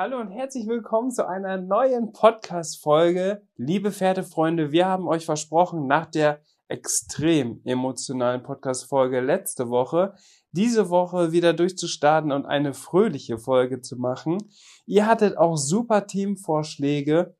[0.00, 3.42] Hallo und herzlich willkommen zu einer neuen Podcast-Folge.
[3.56, 10.14] Liebe Pferdefreunde, wir haben euch versprochen, nach der extrem emotionalen Podcast-Folge letzte Woche,
[10.52, 14.38] diese Woche wieder durchzustarten und eine fröhliche Folge zu machen.
[14.86, 17.34] Ihr hattet auch super Themenvorschläge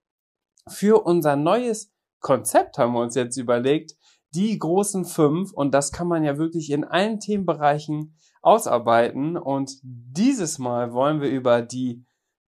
[0.66, 3.94] für unser neues Konzept, haben wir uns jetzt überlegt.
[4.34, 10.58] Die großen fünf und das kann man ja wirklich in allen Themenbereichen ausarbeiten und dieses
[10.58, 12.04] Mal wollen wir über die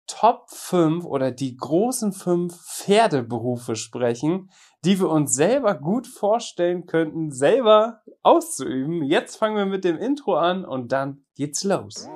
[0.08, 4.50] Top 5 oder die großen 5 Pferdeberufe sprechen,
[4.86, 9.04] die wir uns selber gut vorstellen könnten, selber auszuüben.
[9.04, 12.10] Jetzt fangen wir mit dem Intro an und dann geht's los.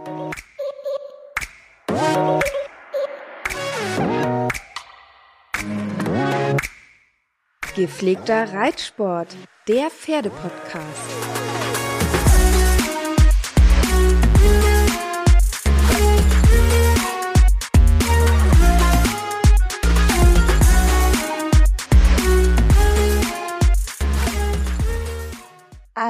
[7.76, 9.36] Gepflegter Reitsport,
[9.68, 11.41] der Pferdepodcast.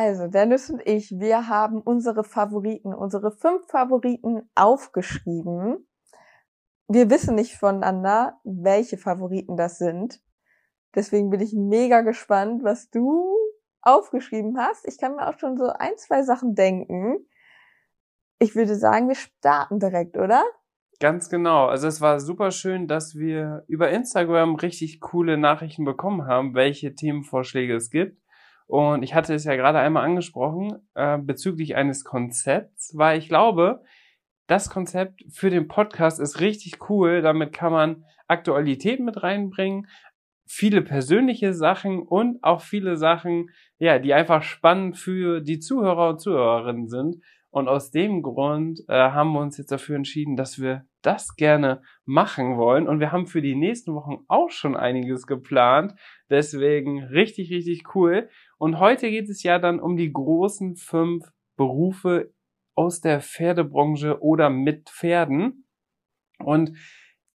[0.03, 5.87] Also, Dennis und ich, wir haben unsere Favoriten, unsere fünf Favoriten aufgeschrieben.
[6.87, 10.19] Wir wissen nicht voneinander, welche Favoriten das sind.
[10.95, 13.31] Deswegen bin ich mega gespannt, was du
[13.83, 14.87] aufgeschrieben hast.
[14.87, 17.19] Ich kann mir auch schon so ein, zwei Sachen denken.
[18.39, 20.43] Ich würde sagen, wir starten direkt, oder?
[20.99, 21.67] Ganz genau.
[21.67, 26.95] Also es war super schön, dass wir über Instagram richtig coole Nachrichten bekommen haben, welche
[26.95, 28.20] Themenvorschläge es gibt.
[28.71, 33.83] Und ich hatte es ja gerade einmal angesprochen äh, bezüglich eines Konzepts, weil ich glaube,
[34.47, 37.21] das Konzept für den Podcast ist richtig cool.
[37.21, 39.87] Damit kann man Aktualität mit reinbringen,
[40.47, 46.21] viele persönliche Sachen und auch viele Sachen, ja, die einfach spannend für die Zuhörer und
[46.21, 47.17] Zuhörerinnen sind.
[47.49, 51.81] Und aus dem Grund äh, haben wir uns jetzt dafür entschieden, dass wir das gerne
[52.05, 52.87] machen wollen.
[52.87, 55.93] Und wir haben für die nächsten Wochen auch schon einiges geplant.
[56.29, 58.29] Deswegen richtig, richtig cool.
[58.61, 61.25] Und heute geht es ja dann um die großen fünf
[61.57, 62.31] Berufe
[62.75, 65.65] aus der Pferdebranche oder mit Pferden.
[66.37, 66.77] Und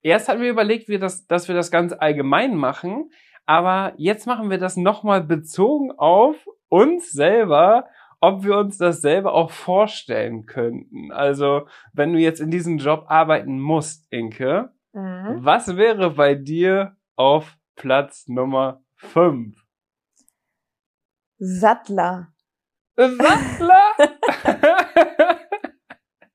[0.03, 3.09] erst hatten wir überlegt, wir das, dass wir das ganz allgemein machen.
[3.47, 6.35] Aber jetzt machen wir das nochmal bezogen auf
[6.69, 7.87] uns selber
[8.21, 11.11] ob wir uns das selber auch vorstellen könnten.
[11.11, 15.43] Also, wenn du jetzt in diesem Job arbeiten musst, Inke, mhm.
[15.43, 19.64] was wäre bei dir auf Platz Nummer 5?
[21.37, 22.33] Sattler.
[22.95, 23.83] Sattler?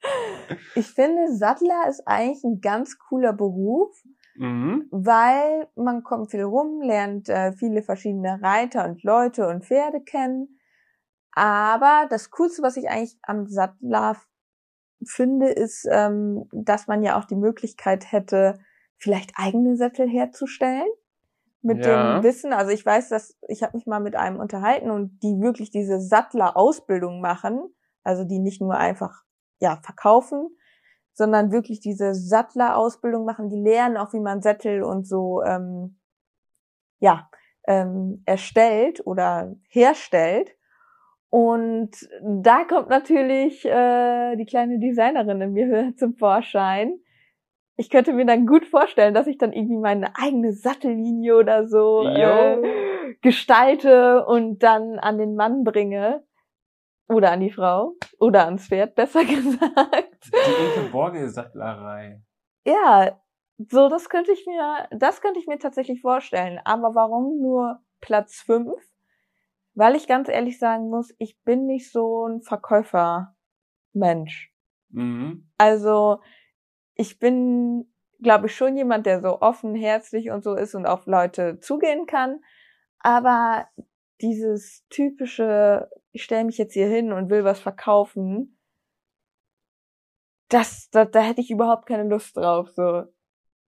[0.74, 3.90] ich finde, Sattler ist eigentlich ein ganz cooler Beruf,
[4.36, 4.86] mhm.
[4.90, 10.60] weil man kommt viel rum, lernt äh, viele verschiedene Reiter und Leute und Pferde kennen
[11.32, 14.16] aber das Coolste, was ich eigentlich am Sattler
[15.04, 18.58] finde, ist, ähm, dass man ja auch die Möglichkeit hätte,
[18.98, 20.88] vielleicht eigene Sättel herzustellen
[21.62, 22.14] mit ja.
[22.14, 22.52] dem Wissen.
[22.52, 26.00] Also ich weiß, dass ich habe mich mal mit einem unterhalten und die wirklich diese
[26.00, 27.60] Sattler-Ausbildung machen,
[28.02, 29.22] also die nicht nur einfach
[29.60, 30.48] ja verkaufen,
[31.12, 33.50] sondern wirklich diese Sattler-Ausbildung machen.
[33.50, 35.98] Die lernen auch, wie man Sättel und so ähm,
[36.98, 37.28] ja
[37.66, 40.50] ähm, erstellt oder herstellt.
[41.28, 41.90] Und
[42.22, 46.98] da kommt natürlich äh, die kleine Designerin in mir zum Vorschein.
[47.80, 52.06] Ich könnte mir dann gut vorstellen, dass ich dann irgendwie meine eigene Sattellinie oder so
[52.06, 56.22] äh, gestalte und dann an den Mann bringe.
[57.08, 57.94] Oder an die Frau.
[58.18, 60.26] Oder ans Pferd, besser gesagt.
[60.26, 62.20] Die Ingeborge Sattlerei.
[62.66, 63.18] Ja,
[63.56, 66.60] so das könnte ich mir, das könnte ich mir tatsächlich vorstellen.
[66.64, 68.74] Aber warum nur Platz fünf?
[69.72, 74.52] Weil ich ganz ehrlich sagen muss, ich bin nicht so ein Verkäufermensch.
[74.90, 75.48] Mhm.
[75.56, 76.20] Also
[76.94, 81.06] ich bin, glaube ich, schon jemand, der so offen, herzlich und so ist und auf
[81.06, 82.40] Leute zugehen kann.
[82.98, 83.66] Aber
[84.20, 88.58] dieses typische, ich stelle mich jetzt hier hin und will was verkaufen,
[90.48, 92.68] das, da, da hätte ich überhaupt keine Lust drauf.
[92.70, 93.04] So.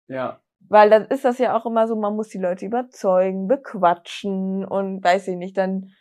[0.08, 0.42] Ja.
[0.68, 5.02] Weil dann ist das ja auch immer so, man muss die Leute überzeugen, bequatschen und
[5.02, 5.92] weiß ich nicht, dann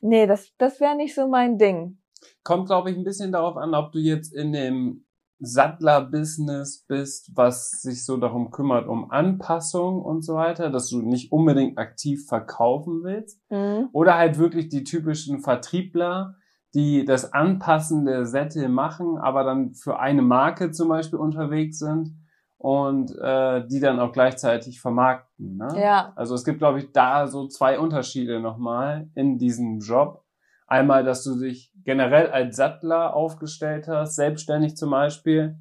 [0.00, 1.98] nee, das, das wäre nicht so mein Ding.
[2.42, 5.06] Kommt, glaube ich, ein bisschen darauf an, ob du jetzt in dem
[5.40, 11.32] Sattler-Business bist, was sich so darum kümmert, um Anpassung und so weiter, dass du nicht
[11.32, 13.40] unbedingt aktiv verkaufen willst.
[13.50, 13.88] Mhm.
[13.92, 16.36] Oder halt wirklich die typischen Vertriebler,
[16.74, 22.16] die das Anpassen der Sättel machen, aber dann für eine Marke zum Beispiel unterwegs sind
[22.58, 25.56] und äh, die dann auch gleichzeitig vermarkten.
[25.56, 25.68] Ne?
[25.80, 26.12] Ja.
[26.14, 30.24] Also es gibt, glaube ich, da so zwei Unterschiede nochmal in diesem Job.
[30.70, 35.58] Einmal, dass du dich generell als Sattler aufgestellt hast, selbstständig zum Beispiel,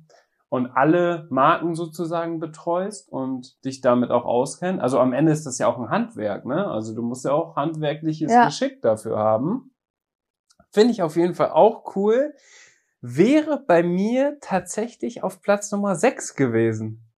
[0.49, 4.81] und alle Marken sozusagen betreust und dich damit auch auskennst.
[4.81, 6.67] Also am Ende ist das ja auch ein Handwerk, ne?
[6.67, 8.45] Also du musst ja auch handwerkliches ja.
[8.45, 9.71] Geschick dafür haben.
[10.71, 12.35] Finde ich auf jeden Fall auch cool.
[13.01, 17.11] Wäre bei mir tatsächlich auf Platz Nummer 6 gewesen.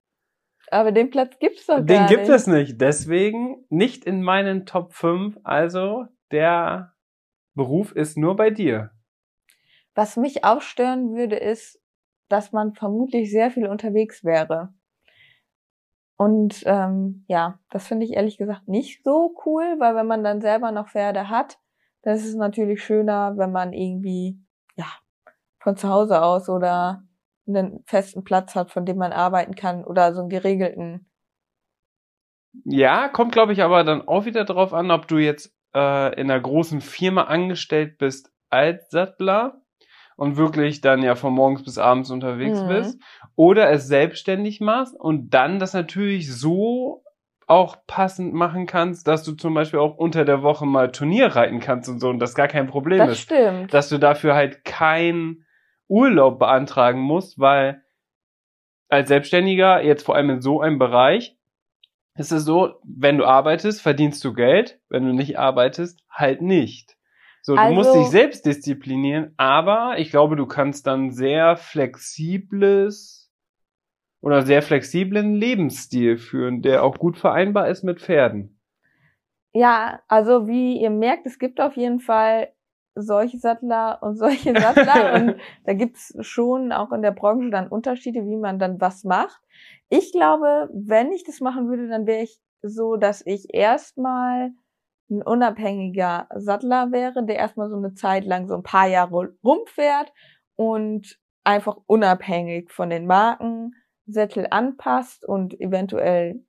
[0.70, 2.10] Aber den Platz gibt's doch gar Den nicht.
[2.10, 2.80] gibt es nicht.
[2.80, 5.40] Deswegen nicht in meinen Top 5.
[5.44, 6.94] Also der
[7.54, 8.92] Beruf ist nur bei dir.
[9.94, 11.82] Was mich auch stören würde, ist,
[12.30, 14.74] dass man vermutlich sehr viel unterwegs wäre.
[16.16, 20.40] Und ähm, ja, das finde ich ehrlich gesagt nicht so cool, weil wenn man dann
[20.40, 21.58] selber noch Pferde hat,
[22.04, 24.40] dann ist es natürlich schöner, wenn man irgendwie
[24.76, 24.86] ja
[25.60, 27.04] von zu Hause aus oder
[27.48, 31.10] einen festen Platz hat, von dem man arbeiten kann oder so einen geregelten.
[32.66, 36.30] Ja, kommt glaube ich aber dann auch wieder drauf an, ob du jetzt äh, in
[36.30, 39.62] einer großen Firma angestellt bist als Sattler
[40.16, 42.68] und wirklich dann ja von morgens bis abends unterwegs mhm.
[42.68, 43.02] bist
[43.36, 47.04] oder es selbstständig machst und dann das natürlich so
[47.48, 51.60] auch passend machen kannst, dass du zum Beispiel auch unter der Woche mal Turnier reiten
[51.60, 53.20] kannst und so und das gar kein Problem das ist.
[53.22, 53.74] Stimmt.
[53.74, 55.46] Dass du dafür halt kein
[55.88, 57.84] Urlaub beantragen musst, weil
[58.88, 61.38] als Selbstständiger, jetzt vor allem in so einem Bereich,
[62.16, 66.98] ist es so, wenn du arbeitest, verdienst du Geld, wenn du nicht arbeitest, halt nicht.
[67.42, 73.32] So, du musst dich also selbst disziplinieren, aber ich glaube, du kannst dann sehr flexibles
[74.22, 78.60] oder sehr flexiblen Lebensstil führen, der auch gut vereinbar ist mit Pferden.
[79.54, 82.50] Ja, also wie ihr merkt, es gibt auf jeden Fall
[82.96, 85.36] solche Sattler und solche Sattler und
[85.66, 89.42] da gibt's schon auch in der Branche dann Unterschiede, wie man dann was macht.
[89.90, 94.52] Ich glaube, wenn ich das machen würde, dann wäre ich so, dass ich erstmal
[95.10, 100.14] ein unabhängiger Sattler wäre, der erstmal so eine Zeit lang so ein paar Jahre rumfährt
[100.56, 103.74] und einfach unabhängig von den Marken
[104.06, 106.44] Sättel anpasst und eventuell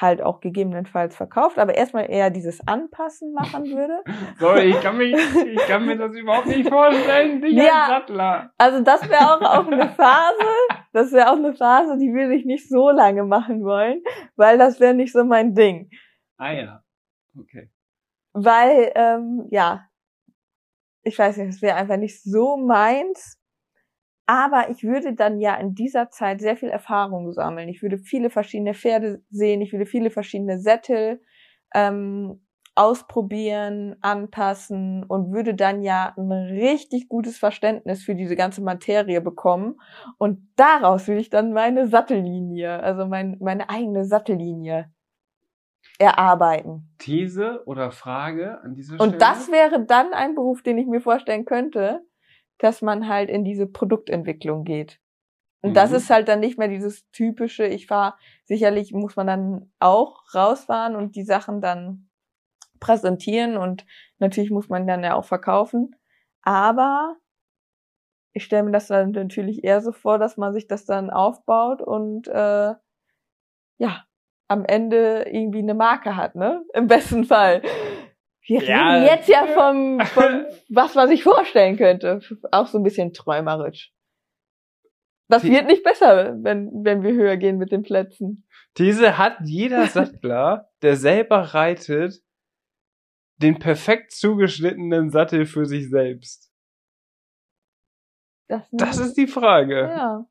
[0.00, 4.02] halt auch gegebenenfalls verkauft, aber erstmal eher dieses Anpassen machen würde.
[4.38, 8.52] Sorry, ich kann, mich, ich kann mir das überhaupt nicht vorstellen, dich ja, als Sattler.
[8.58, 10.44] Also das wäre auch, auch eine Phase,
[10.92, 14.02] das wäre auch eine Phase, die würde ich nicht so lange machen wollen,
[14.36, 15.88] weil das wäre nicht so mein Ding.
[16.38, 16.82] Ah ja,
[17.38, 17.70] okay.
[18.32, 19.86] Weil, ähm, ja,
[21.02, 23.38] ich weiß nicht, das wäre einfach nicht so meins.
[24.26, 27.68] Aber ich würde dann ja in dieser Zeit sehr viel Erfahrung sammeln.
[27.68, 31.20] Ich würde viele verschiedene Pferde sehen, ich würde viele verschiedene Sättel
[31.74, 32.40] ähm,
[32.74, 39.76] ausprobieren, anpassen und würde dann ja ein richtig gutes Verständnis für diese ganze Materie bekommen.
[40.18, 44.90] Und daraus will ich dann meine Sattellinie, also mein, meine eigene Sattellinie
[45.98, 46.94] erarbeiten.
[46.98, 49.12] These oder Frage an dieser Stelle?
[49.12, 52.00] Und das wäre dann ein Beruf, den ich mir vorstellen könnte,
[52.58, 55.00] dass man halt in diese Produktentwicklung geht.
[55.62, 55.74] Und mhm.
[55.74, 58.14] das ist halt dann nicht mehr dieses typische, ich fahre,
[58.44, 62.10] sicherlich muss man dann auch rausfahren und die Sachen dann
[62.80, 63.86] präsentieren und
[64.18, 65.96] natürlich muss man dann ja auch verkaufen.
[66.42, 67.16] Aber
[68.34, 71.80] ich stelle mir das dann natürlich eher so vor, dass man sich das dann aufbaut
[71.80, 72.74] und äh,
[73.78, 74.04] ja,
[74.48, 76.64] am Ende irgendwie eine Marke hat, ne?
[76.74, 77.62] Im besten Fall.
[78.46, 78.92] Wir ja.
[78.92, 82.20] reden jetzt ja vom, vom was man sich vorstellen könnte.
[82.50, 83.92] Auch so ein bisschen träumerisch.
[85.28, 88.46] Das Die wird nicht besser, wenn, wenn wir höher gehen mit den Plätzen.
[88.76, 92.22] Diese hat jeder Sattler, der selber reitet,
[93.38, 96.52] den perfekt zugeschnittenen Sattel für sich selbst.
[98.48, 99.80] Das, das ist die Frage.
[99.80, 100.26] Ja.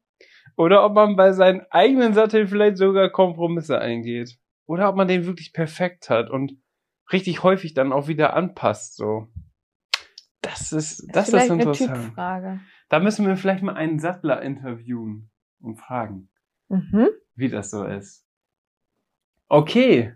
[0.55, 4.37] Oder ob man bei seinen eigenen Satteln vielleicht sogar Kompromisse eingeht.
[4.67, 6.53] Oder ob man den wirklich perfekt hat und
[7.13, 9.27] richtig häufig dann auch wieder anpasst, so.
[10.41, 11.91] Das ist, das, das ist interessant.
[11.91, 12.59] Eine Typfrage.
[12.89, 16.29] Da müssen wir vielleicht mal einen Sattler interviewen und fragen,
[16.67, 17.09] mhm.
[17.35, 18.27] wie das so ist.
[19.47, 20.13] Okay.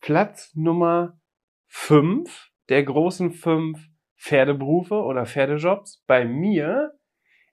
[0.00, 1.20] Platz Nummer
[1.68, 3.78] fünf der großen fünf
[4.18, 6.92] Pferdeberufe oder Pferdejobs bei mir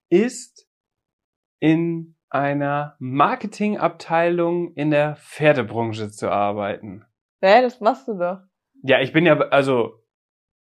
[0.10, 0.68] ist
[1.60, 7.06] in einer Marketingabteilung in der Pferdebranche zu arbeiten.
[7.42, 8.40] Ja, das machst du doch.
[8.84, 10.04] Ja, ich bin ja, also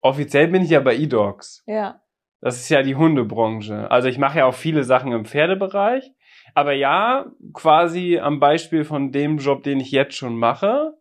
[0.02, 1.64] offiziell bin ich ja bei eDogs.
[1.66, 2.02] Ja.
[2.40, 3.90] Das ist ja die Hundebranche.
[3.90, 6.12] Also ich mache ja auch viele Sachen im Pferdebereich,
[6.54, 10.94] Aber ja, quasi am Beispiel von dem Job, den ich jetzt schon mache,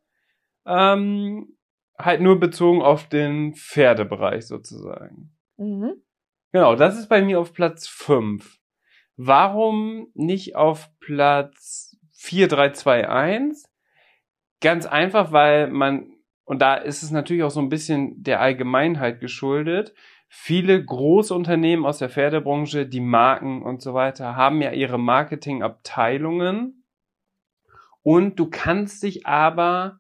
[0.66, 1.56] ähm,
[1.98, 5.36] halt nur bezogen auf den Pferdebereich sozusagen.
[5.56, 6.02] Mhm.
[6.52, 8.58] Genau, das ist bei mir auf Platz 5.
[9.16, 13.64] Warum nicht auf Platz 4, 3, 2, 1?
[14.60, 16.15] Ganz einfach, weil man,
[16.46, 19.92] und da ist es natürlich auch so ein bisschen der Allgemeinheit geschuldet,
[20.28, 26.84] viele Großunternehmen aus der Pferdebranche, die Marken und so weiter, haben ja ihre Marketingabteilungen.
[28.02, 29.98] Und du kannst dich aber,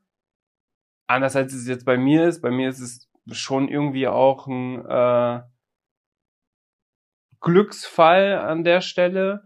[1.08, 4.86] anders als es jetzt bei mir ist, bei mir ist es schon irgendwie auch ein
[4.86, 5.42] äh,
[7.40, 9.45] Glücksfall an der Stelle,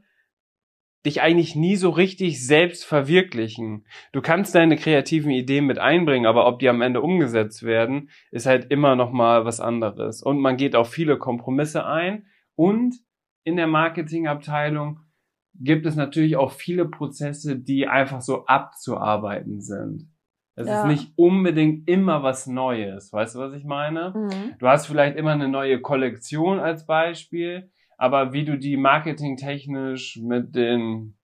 [1.06, 3.86] dich eigentlich nie so richtig selbst verwirklichen.
[4.12, 8.46] Du kannst deine kreativen Ideen mit einbringen, aber ob die am Ende umgesetzt werden, ist
[8.46, 10.22] halt immer noch mal was anderes.
[10.22, 12.96] Und man geht auf viele Kompromisse ein und
[13.44, 15.00] in der Marketingabteilung
[15.54, 20.10] gibt es natürlich auch viele Prozesse, die einfach so abzuarbeiten sind.
[20.54, 20.82] Es ja.
[20.82, 23.12] ist nicht unbedingt immer was Neues.
[23.12, 24.12] Weißt du, was ich meine?
[24.14, 24.58] Mhm.
[24.58, 30.56] Du hast vielleicht immer eine neue Kollektion als Beispiel, aber wie du die marketingtechnisch mit
[30.56, 31.18] den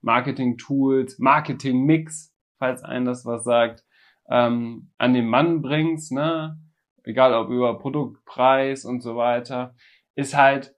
[0.00, 3.84] Marketing-Tools, Marketing-Mix, falls ein das was sagt,
[4.30, 6.56] ähm, an den Mann bringst, ne?
[7.02, 9.74] egal ob über Produktpreis und so weiter,
[10.14, 10.76] ist halt,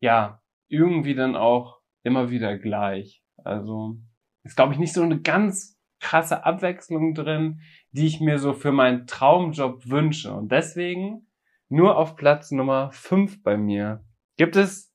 [0.00, 3.22] ja, irgendwie dann auch immer wieder gleich.
[3.36, 3.98] Also
[4.44, 7.60] ist, glaube ich, nicht so eine ganz krasse Abwechslung drin,
[7.90, 10.32] die ich mir so für meinen Traumjob wünsche.
[10.32, 11.26] Und deswegen
[11.68, 14.05] nur auf Platz Nummer 5 bei mir.
[14.36, 14.92] Gibt es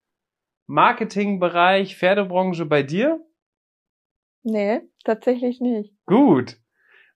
[0.67, 3.19] Marketingbereich, Pferdebranche bei dir?
[4.43, 5.95] Nee, tatsächlich nicht.
[6.05, 6.57] Gut.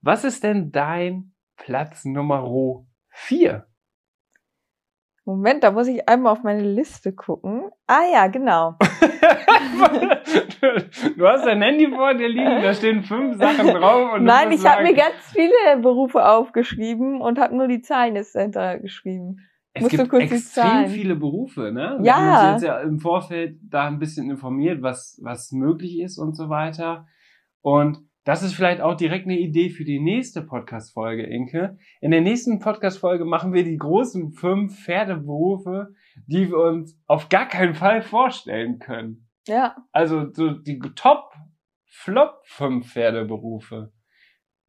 [0.02, 3.68] Was ist denn dein Platz Nummer 4?
[5.24, 7.72] Moment, da muss ich einmal auf meine Liste gucken.
[7.88, 8.76] Ah ja, genau.
[11.18, 14.20] du hast dein Handy vor dir liegen, da stehen fünf Sachen drauf.
[14.20, 18.78] Nein, ich habe mir ganz viele Berufe aufgeschrieben und habe nur die Zahlen jetzt dahinter
[18.78, 19.40] geschrieben.
[19.78, 21.98] Es Musst gibt extrem viele Berufe, ne?
[22.00, 22.16] Wir ja.
[22.16, 26.38] haben uns jetzt ja im Vorfeld da ein bisschen informiert, was, was möglich ist und
[26.38, 27.08] so weiter.
[27.60, 31.78] Und das ist vielleicht auch direkt eine Idee für die nächste Podcast-Folge, Inke.
[32.00, 35.94] In der nächsten Podcast-Folge machen wir die großen fünf Pferdeberufe,
[36.26, 39.28] die wir uns auf gar keinen Fall vorstellen können.
[39.46, 39.76] Ja.
[39.92, 41.34] Also so die Top,
[41.86, 43.92] Flop fünf Pferdeberufe,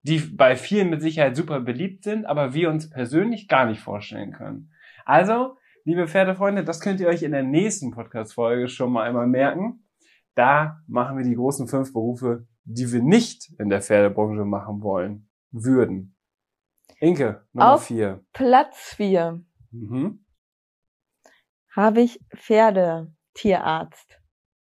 [0.03, 4.33] die bei vielen mit Sicherheit super beliebt sind, aber wir uns persönlich gar nicht vorstellen
[4.33, 4.73] können.
[5.07, 9.89] Also, liebe Pferdefreunde, das könnt ihr euch in der nächsten Podcast-Folge schon mal einmal merken.
[10.35, 15.31] Da machen wir die großen fünf Berufe, die wir nicht in der Pferdebranche machen wollen,
[15.53, 16.17] würden.
[16.99, 18.25] Inke, Nummer Auf vier.
[18.33, 20.25] Platz vier mhm.
[21.77, 24.21] habe ich Pferdetierarzt.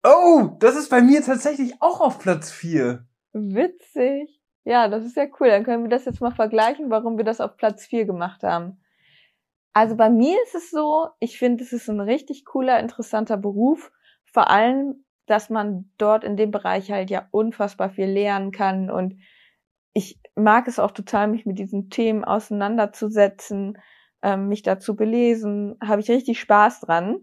[0.04, 3.08] Oh, das ist bei mir tatsächlich auch auf Platz vier.
[3.32, 4.40] Witzig.
[4.62, 5.48] Ja, das ist ja cool.
[5.48, 8.80] Dann können wir das jetzt mal vergleichen, warum wir das auf Platz vier gemacht haben.
[9.72, 13.92] Also bei mir ist es so, ich finde, es ist ein richtig cooler, interessanter Beruf.
[14.24, 18.90] Vor allem, dass man dort in dem Bereich halt ja unfassbar viel lernen kann.
[18.90, 19.16] Und
[19.92, 23.78] ich mag es auch total, mich mit diesen Themen auseinanderzusetzen,
[24.22, 25.76] ähm, mich dazu belesen.
[25.82, 27.20] Habe ich richtig Spaß dran.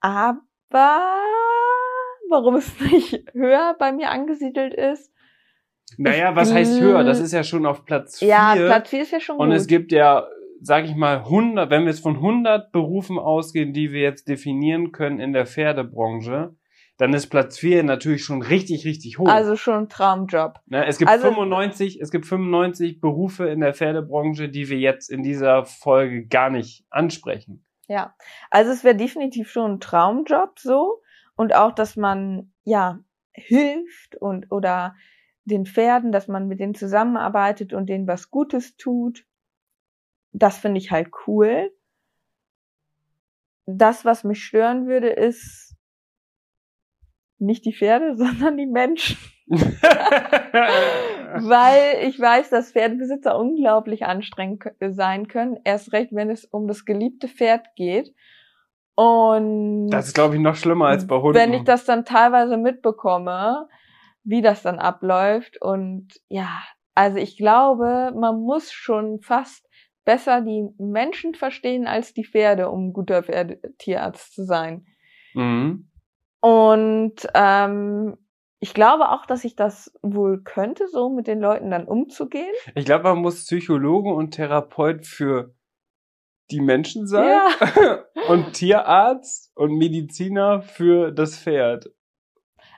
[0.00, 0.40] Aber
[2.30, 5.12] warum es nicht höher bei mir angesiedelt ist,
[5.98, 7.04] naja, was heißt höher?
[7.04, 8.28] Das ist ja schon auf Platz 4.
[8.28, 9.56] Ja, Platz 4 ist ja schon Und gut.
[9.56, 10.26] es gibt ja
[10.60, 14.92] sage ich mal, 100, wenn wir jetzt von 100 Berufen ausgehen, die wir jetzt definieren
[14.92, 16.54] können in der Pferdebranche,
[16.98, 19.28] dann ist Platz 4 natürlich schon richtig, richtig hoch.
[19.28, 20.60] Also schon ein Traumjob.
[20.66, 25.10] Ne, es gibt also, 95, es gibt 95 Berufe in der Pferdebranche, die wir jetzt
[25.10, 27.64] in dieser Folge gar nicht ansprechen.
[27.88, 28.14] Ja,
[28.50, 31.00] also es wäre definitiv schon ein Traumjob so
[31.36, 32.98] und auch, dass man ja
[33.32, 34.94] hilft und oder
[35.44, 39.24] den Pferden, dass man mit denen zusammenarbeitet und denen was Gutes tut
[40.32, 41.70] das finde ich halt cool.
[43.66, 45.76] Das, was mich stören würde, ist
[47.38, 49.16] nicht die Pferde, sondern die Menschen.
[51.42, 55.58] Weil ich weiß, dass Pferdebesitzer unglaublich anstrengend sein können.
[55.64, 58.14] Erst recht, wenn es um das geliebte Pferd geht.
[58.94, 61.34] Und das ist, glaube ich, noch schlimmer als bei Hunden.
[61.34, 63.68] Wenn ich das dann teilweise mitbekomme,
[64.24, 65.60] wie das dann abläuft.
[65.62, 66.50] Und ja,
[66.94, 69.69] also ich glaube, man muss schon fast
[70.10, 74.84] besser die Menschen verstehen als die Pferde, um guter Pferdetierarzt zu sein.
[75.34, 75.88] Mhm.
[76.40, 78.16] Und ähm,
[78.58, 82.52] ich glaube auch, dass ich das wohl könnte, so mit den Leuten dann umzugehen.
[82.74, 85.54] Ich glaube, man muss Psychologe und Therapeut für
[86.50, 88.04] die Menschen sein ja.
[88.28, 91.86] und Tierarzt und Mediziner für das Pferd.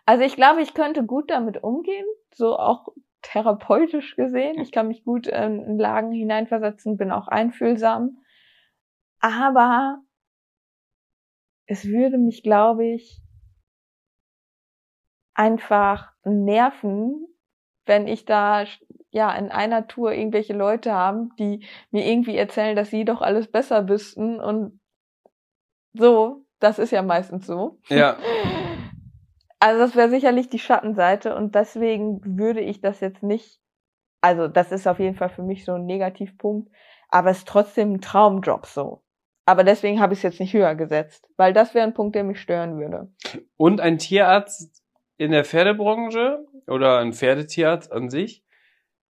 [0.04, 2.88] Also ich glaube, ich könnte gut damit umgehen, so auch
[3.22, 4.60] therapeutisch gesehen.
[4.60, 8.18] Ich kann mich gut in Lagen hineinversetzen, bin auch einfühlsam.
[9.20, 9.98] Aber
[11.66, 13.20] es würde mich, glaube ich,
[15.34, 17.26] einfach nerven,
[17.86, 18.64] wenn ich da
[19.10, 23.50] ja in einer Tour irgendwelche Leute haben, die mir irgendwie erzählen, dass sie doch alles
[23.50, 24.80] besser wüssten und
[25.94, 27.78] so, das ist ja meistens so.
[27.88, 28.16] Ja.
[29.62, 33.60] Also das wäre sicherlich die Schattenseite und deswegen würde ich das jetzt nicht,
[34.20, 36.68] also das ist auf jeden Fall für mich so ein Negativpunkt,
[37.10, 39.04] aber es ist trotzdem ein Traumjob so.
[39.46, 42.24] Aber deswegen habe ich es jetzt nicht höher gesetzt, weil das wäre ein Punkt, der
[42.24, 43.12] mich stören würde.
[43.56, 44.82] Und ein Tierarzt
[45.16, 48.44] in der Pferdebranche oder ein Pferdetierarzt an sich,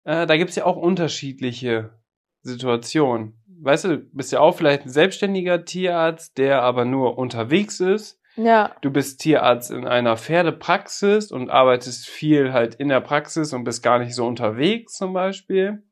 [0.04, 1.94] äh, da gibt's ja auch unterschiedliche
[2.42, 3.42] Situationen.
[3.46, 8.74] Weißt du bist ja auch vielleicht ein selbstständiger Tierarzt, der aber nur unterwegs ist ja.
[8.80, 13.82] Du bist Tierarzt in einer Pferdepraxis und arbeitest viel halt in der Praxis und bist
[13.82, 15.82] gar nicht so unterwegs zum Beispiel.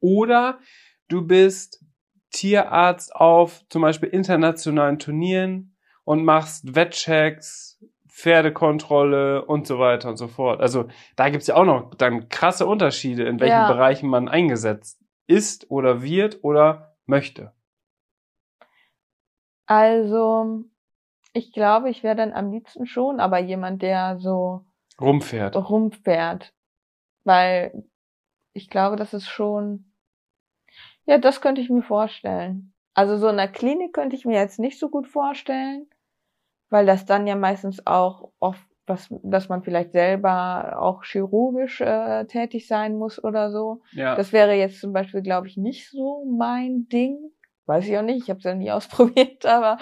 [0.00, 0.58] Oder
[1.08, 1.84] du bist
[2.30, 10.28] Tierarzt auf zum Beispiel internationalen Turnieren und machst Wettchecks, Pferdekontrolle und so weiter und so
[10.28, 10.60] fort.
[10.60, 13.72] Also da gibt's ja auch noch dann krasse Unterschiede, in welchen ja.
[13.72, 17.52] Bereichen man eingesetzt ist oder wird oder möchte.
[19.66, 20.64] Also
[21.32, 24.64] ich glaube, ich wäre dann am liebsten schon, aber jemand, der so
[25.00, 25.56] rumfährt.
[25.56, 26.54] Rumfährt.
[27.24, 27.84] Weil
[28.52, 29.92] ich glaube, das ist schon,
[31.04, 32.72] ja, das könnte ich mir vorstellen.
[32.94, 35.86] Also so in der Klinik könnte ich mir jetzt nicht so gut vorstellen,
[36.70, 42.24] weil das dann ja meistens auch oft was, dass man vielleicht selber auch chirurgisch äh,
[42.24, 43.82] tätig sein muss oder so.
[43.92, 44.16] Ja.
[44.16, 47.18] Das wäre jetzt zum Beispiel, glaube ich, nicht so mein Ding.
[47.66, 49.78] Weiß ich auch nicht, ich habe es ja nie ausprobiert, aber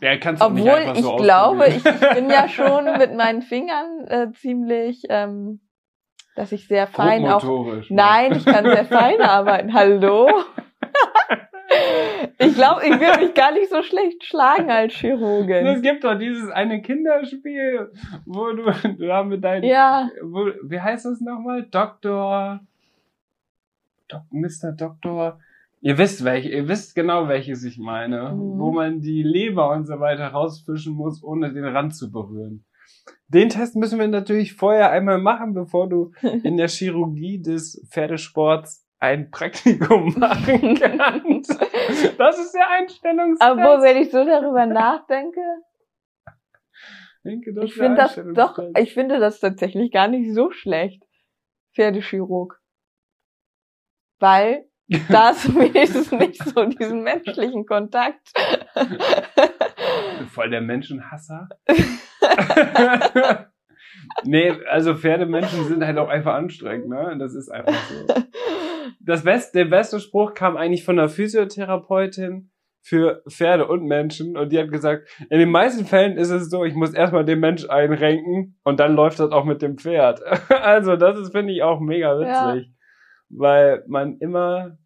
[0.00, 3.14] ja, kannst du Obwohl nicht einfach ich so glaube, ich, ich bin ja schon mit
[3.14, 5.60] meinen Fingern äh, ziemlich, ähm,
[6.34, 7.42] dass ich sehr fein auch.
[7.42, 7.82] Ne?
[7.88, 9.72] Nein, ich kann sehr fein arbeiten.
[9.72, 10.28] Hallo.
[12.38, 15.66] ich glaube, ich will mich gar nicht so schlecht schlagen als Chirurgin.
[15.66, 17.90] Es gibt doch dieses eine Kinderspiel,
[18.26, 20.10] wo du da mit deinen, ja.
[20.22, 21.64] wo, wie heißt das nochmal?
[21.64, 22.60] Doktor,
[24.08, 24.72] Dok, Mr.
[24.72, 25.40] Doktor,
[25.80, 28.58] Ihr wisst welche, ihr wisst genau, welches ich meine, mhm.
[28.58, 32.64] wo man die Leber und so weiter rausfischen muss, ohne den Rand zu berühren.
[33.28, 36.12] Den Test müssen wir natürlich vorher einmal machen, bevor du
[36.42, 41.50] in der Chirurgie des Pferdesports ein Praktikum machen kannst.
[42.18, 43.42] Das ist der Einstellungstest.
[43.42, 45.40] Aber wenn ich so darüber nachdenke,
[47.24, 51.02] denke, das ich finde das doch, ich finde das tatsächlich gar nicht so schlecht,
[51.74, 52.60] Pferdechirurg.
[54.18, 58.30] Weil da ist wenigstens nicht so diesen menschlichen Kontakt.
[60.30, 61.48] Voll der Menschenhasser.
[64.24, 67.16] nee, also Pferdemenschen sind halt auch einfach anstrengend, ne?
[67.18, 68.06] Das ist einfach so.
[69.00, 72.50] Das beste, der beste Spruch kam eigentlich von einer Physiotherapeutin
[72.82, 76.64] für Pferde und Menschen und die hat gesagt, in den meisten Fällen ist es so,
[76.64, 80.20] ich muss erstmal den Mensch einrenken und dann läuft das auch mit dem Pferd.
[80.48, 82.68] Also das ist, finde ich, auch mega witzig.
[82.68, 82.75] Ja
[83.28, 84.78] weil man immer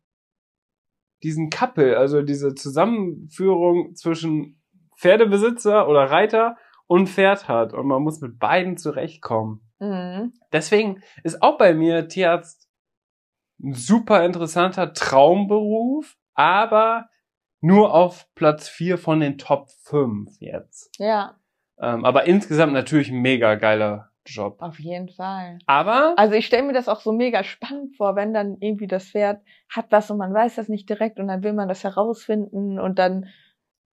[1.22, 4.60] diesen Kappel, also diese Zusammenführung zwischen
[4.96, 9.60] Pferdebesitzer oder Reiter und Pferd hat und man muss mit beiden zurechtkommen.
[9.78, 10.32] Mhm.
[10.52, 12.68] Deswegen ist auch bei mir Tierarzt
[13.62, 17.08] ein super interessanter Traumberuf, aber
[17.60, 20.90] nur auf Platz vier von den Top 5 jetzt.
[20.98, 21.38] Ja.
[21.78, 24.56] Ähm, aber insgesamt natürlich ein mega geiler Job.
[24.60, 25.58] Auf jeden Fall.
[25.66, 26.14] Aber.
[26.16, 29.42] Also ich stelle mir das auch so mega spannend vor, wenn dann irgendwie das Pferd
[29.68, 32.98] hat was und man weiß das nicht direkt und dann will man das herausfinden und
[32.98, 33.26] dann.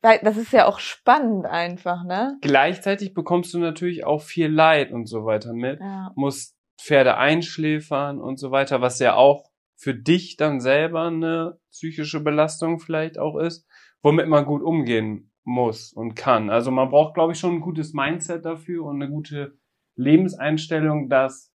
[0.01, 2.37] Weil das ist ja auch spannend einfach, ne?
[2.41, 5.79] Gleichzeitig bekommst du natürlich auch viel Leid und so weiter mit.
[5.79, 6.11] Ja.
[6.15, 12.19] Musst Pferde einschläfern und so weiter, was ja auch für dich dann selber eine psychische
[12.19, 13.67] Belastung vielleicht auch ist,
[14.03, 16.49] womit man gut umgehen muss und kann.
[16.49, 19.57] Also man braucht, glaube ich, schon ein gutes Mindset dafür und eine gute
[19.97, 21.53] Lebenseinstellung, dass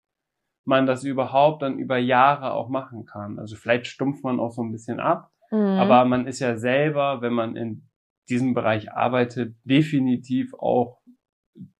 [0.65, 3.39] man das überhaupt dann über Jahre auch machen kann.
[3.39, 5.57] Also vielleicht stumpft man auch so ein bisschen ab, mhm.
[5.57, 7.89] aber man ist ja selber, wenn man in
[8.29, 11.01] diesem Bereich arbeitet, definitiv auch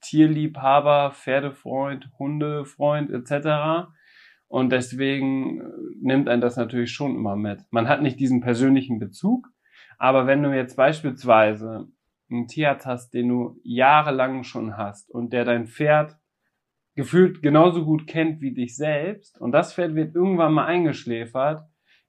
[0.02, 3.90] Tierliebhaber, Pferdefreund, Hundefreund etc.
[4.48, 5.64] Und deswegen äh,
[6.02, 7.62] nimmt ein das natürlich schon immer mit.
[7.72, 9.48] Man hat nicht diesen persönlichen Bezug,
[9.98, 11.88] aber wenn du jetzt beispielsweise
[12.30, 16.18] einen Tierarzt hast, den du jahrelang schon hast und der dein Pferd
[16.96, 21.64] gefühlt genauso gut kennt wie dich selbst und das Pferd wird irgendwann mal eingeschläfert,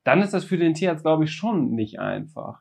[0.04, 2.60] dann ist das für den Tierarzt, glaube ich, schon nicht einfach.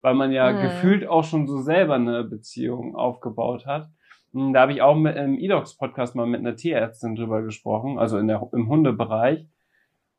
[0.00, 0.62] Weil man ja mhm.
[0.62, 3.88] gefühlt auch schon so selber eine Beziehung aufgebaut hat.
[4.32, 8.18] Hm, da habe ich auch mit, im Edox-Podcast mal mit einer Tierärztin drüber gesprochen, also
[8.18, 9.48] in der, im Hundebereich.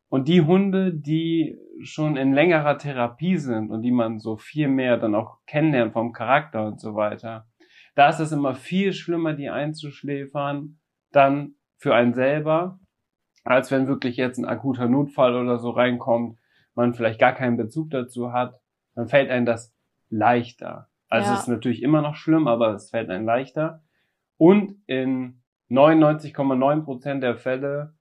[0.10, 4.98] Und die Hunde, die schon in längerer Therapie sind und die man so viel mehr
[4.98, 7.48] dann auch kennenlernt vom Charakter und so weiter,
[7.96, 10.80] da ist es immer viel schlimmer, die einzuschläfern,
[11.16, 12.80] dann für einen selber,
[13.44, 16.40] als wenn wirklich jetzt ein akuter Notfall oder so reinkommt,
[16.74, 18.60] man vielleicht gar keinen Bezug dazu hat,
[18.96, 19.74] dann fällt einem das
[20.10, 20.90] leichter.
[21.10, 21.36] Also ja.
[21.36, 23.84] es ist natürlich immer noch schlimm, aber es fällt einem leichter.
[24.38, 27.94] Und in 99,9 Prozent der Fälle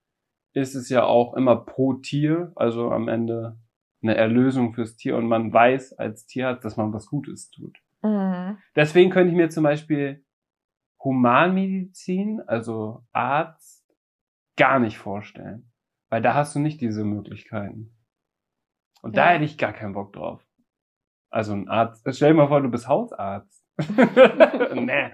[0.52, 3.56] ist es ja auch immer pro Tier, also am Ende
[4.02, 7.78] eine Erlösung fürs Tier und man weiß als Tierarzt, dass man was Gutes tut.
[8.02, 8.58] Mhm.
[8.76, 10.23] Deswegen könnte ich mir zum Beispiel
[11.04, 13.84] Humanmedizin, also Arzt,
[14.56, 15.70] gar nicht vorstellen.
[16.08, 17.96] Weil da hast du nicht diese Möglichkeiten.
[19.02, 19.24] Und ja.
[19.24, 20.42] da hätte ich gar keinen Bock drauf.
[21.30, 22.06] Also ein Arzt.
[22.14, 23.66] Stell dir mal vor, du bist Hausarzt.
[23.78, 25.12] nee.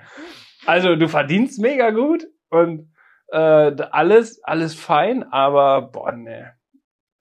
[0.67, 2.95] Also du verdienst mega gut und
[3.29, 6.47] äh, alles, alles fein, aber boah, nee.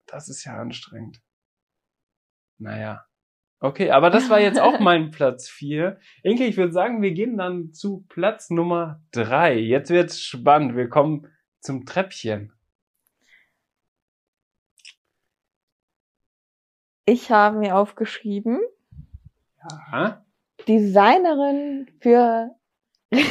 [0.06, 1.22] Das ist ja anstrengend.
[2.58, 3.09] Naja.
[3.62, 6.00] Okay, aber das war jetzt auch mein Platz vier.
[6.24, 9.58] Inke, ich würde sagen, wir gehen dann zu Platz Nummer drei.
[9.58, 10.76] Jetzt wird's spannend.
[10.76, 11.28] Wir kommen
[11.60, 12.54] zum Treppchen.
[17.06, 18.62] Ich habe mir aufgeschrieben.
[19.92, 20.24] Ja.
[20.68, 22.56] Designerin für
[23.12, 23.26] ein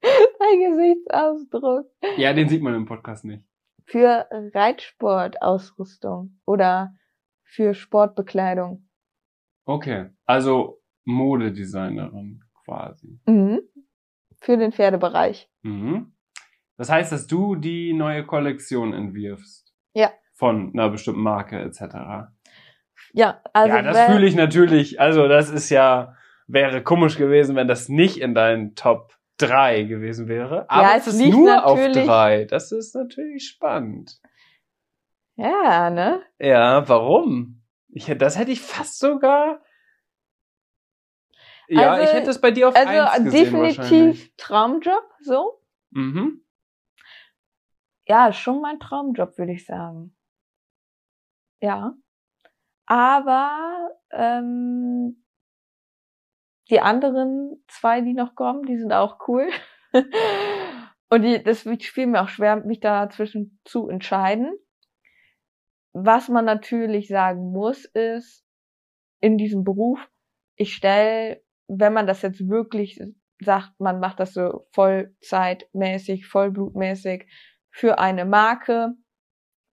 [0.00, 1.86] Gesichtsausdruck.
[2.16, 3.44] Ja, den sieht man im Podcast nicht.
[3.84, 6.94] Für Reitsportausrüstung oder
[7.44, 8.87] für Sportbekleidung.
[9.68, 13.20] Okay, also Modedesignerin quasi.
[13.26, 13.60] Mhm.
[14.40, 15.50] Für den Pferdebereich.
[15.60, 16.14] Mhm.
[16.78, 19.74] Das heißt, dass du die neue Kollektion entwirfst.
[19.92, 20.10] Ja.
[20.32, 22.30] Von einer bestimmten Marke etc.
[23.12, 23.76] Ja, also.
[23.76, 25.00] Ja, das fühle ich natürlich.
[25.00, 30.28] Also, das ist ja, wäre komisch gewesen, wenn das nicht in deinen Top 3 gewesen
[30.28, 30.70] wäre.
[30.70, 32.46] Aber ja, es, es ist nur auf 3.
[32.46, 34.18] Das ist natürlich spannend.
[35.36, 36.22] Ja, ne?
[36.38, 37.57] Ja, warum?
[37.88, 39.62] Ich, das hätte ich fast sogar.
[41.68, 45.60] Ja, also, ich hätte es bei dir auf also eins gesehen definitiv Traumjob, so.
[45.90, 46.44] Mhm.
[48.06, 50.16] Ja, schon mein Traumjob, würde ich sagen.
[51.60, 51.94] Ja.
[52.86, 55.22] Aber ähm,
[56.70, 59.48] die anderen zwei, die noch kommen, die sind auch cool.
[61.10, 64.54] Und die, das fiel mir auch schwer, mich dazwischen zu entscheiden.
[66.00, 68.44] Was man natürlich sagen muss, ist,
[69.20, 69.98] in diesem Beruf,
[70.54, 73.00] ich stelle, wenn man das jetzt wirklich
[73.40, 77.26] sagt, man macht das so vollzeitmäßig, vollblutmäßig
[77.70, 78.94] für eine Marke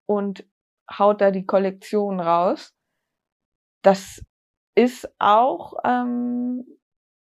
[0.06, 0.48] und
[0.90, 2.74] haut da die Kollektion raus.
[3.82, 4.24] Das
[4.76, 6.66] ist auch, ähm,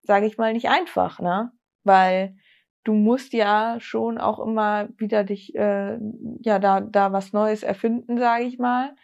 [0.03, 1.51] sage ich mal, nicht einfach, ne?
[1.83, 2.37] Weil
[2.85, 5.99] du musst ja schon auch immer wieder dich, äh,
[6.41, 8.95] ja, da, da was Neues erfinden, sage ich mal,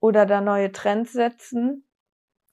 [0.00, 1.84] oder da neue Trends setzen.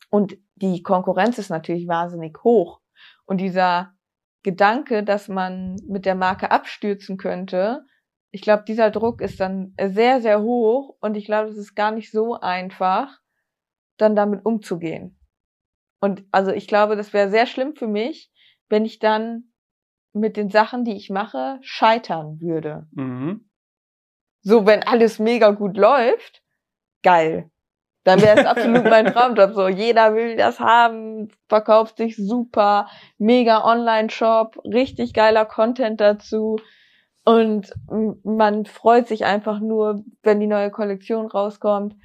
[0.10, 2.82] Und die Konkurrenz ist natürlich wahnsinnig hoch.
[3.26, 3.94] Und dieser
[4.44, 7.86] Gedanke, dass man mit der Marke abstürzen könnte,
[8.32, 11.92] ich glaube, dieser Druck ist dann sehr, sehr hoch und ich glaube, es ist gar
[11.92, 13.22] nicht so einfach,
[13.98, 15.18] dann damit umzugehen.
[16.02, 18.32] Und also ich glaube, das wäre sehr schlimm für mich,
[18.68, 19.54] wenn ich dann
[20.16, 22.88] mit den Sachen, die ich mache, scheitern würde.
[22.92, 23.50] Mhm.
[24.42, 26.42] So, wenn alles mega gut läuft,
[27.04, 27.50] geil.
[28.04, 29.54] Dann wäre es absolut mein Traumjob.
[29.54, 36.58] So, jeder will das haben, verkauft sich super, mega Online-Shop, richtig geiler Content dazu.
[37.26, 37.74] Und
[38.24, 41.96] man freut sich einfach nur, wenn die neue Kollektion rauskommt.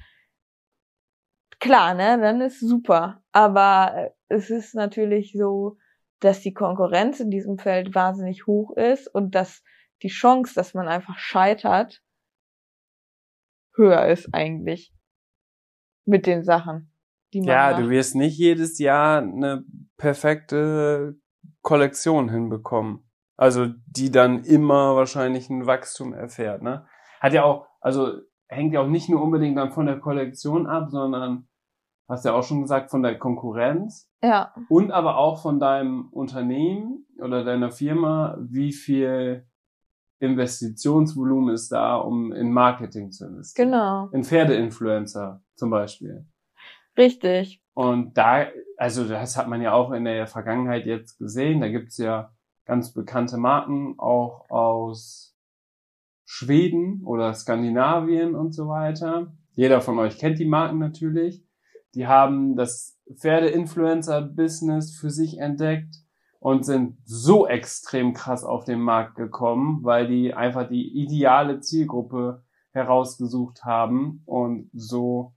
[1.59, 3.21] Klar, ne, dann ist super.
[3.31, 5.77] Aber es ist natürlich so,
[6.21, 9.63] dass die Konkurrenz in diesem Feld wahnsinnig hoch ist und dass
[10.01, 12.01] die Chance, dass man einfach scheitert,
[13.75, 14.93] höher ist eigentlich
[16.05, 16.93] mit den Sachen,
[17.33, 17.83] die man Ja, macht.
[17.83, 19.63] du wirst nicht jedes Jahr eine
[19.97, 21.17] perfekte
[21.61, 23.07] Kollektion hinbekommen.
[23.37, 26.87] Also die dann immer wahrscheinlich ein Wachstum erfährt, ne?
[27.19, 28.13] Hat ja auch, also
[28.47, 31.47] hängt ja auch nicht nur unbedingt dann von der Kollektion ab, sondern
[32.11, 34.09] hast ja auch schon gesagt, von der Konkurrenz.
[34.21, 34.53] Ja.
[34.69, 39.47] Und aber auch von deinem Unternehmen oder deiner Firma, wie viel
[40.19, 43.71] Investitionsvolumen ist da, um in Marketing zu investieren.
[43.71, 44.09] Genau.
[44.11, 46.27] In Pferdeinfluencer zum Beispiel.
[46.97, 47.63] Richtig.
[47.73, 48.47] Und da,
[48.77, 52.31] also das hat man ja auch in der Vergangenheit jetzt gesehen, da gibt's ja
[52.65, 55.35] ganz bekannte Marken, auch aus
[56.25, 59.33] Schweden oder Skandinavien und so weiter.
[59.53, 61.43] Jeder von euch kennt die Marken natürlich.
[61.95, 65.95] Die haben das Pferde-Influencer-Business für sich entdeckt
[66.39, 72.43] und sind so extrem krass auf den Markt gekommen, weil die einfach die ideale Zielgruppe
[72.71, 75.33] herausgesucht haben und so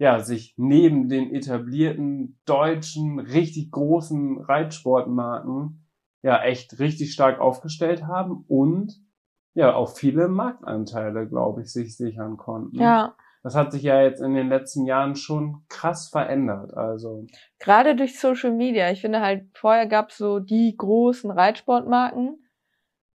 [0.00, 5.86] ja, sich neben den etablierten deutschen, richtig großen Reitsportmarken
[6.22, 8.98] ja echt richtig stark aufgestellt haben und
[9.52, 12.76] ja auch viele Marktanteile, glaube ich, sich sichern konnten.
[12.76, 13.14] Ja.
[13.42, 16.74] Das hat sich ja jetzt in den letzten Jahren schon krass verändert.
[16.74, 17.26] Also
[17.58, 18.90] gerade durch Social Media.
[18.90, 22.44] Ich finde halt vorher gab's so die großen Reitsportmarken,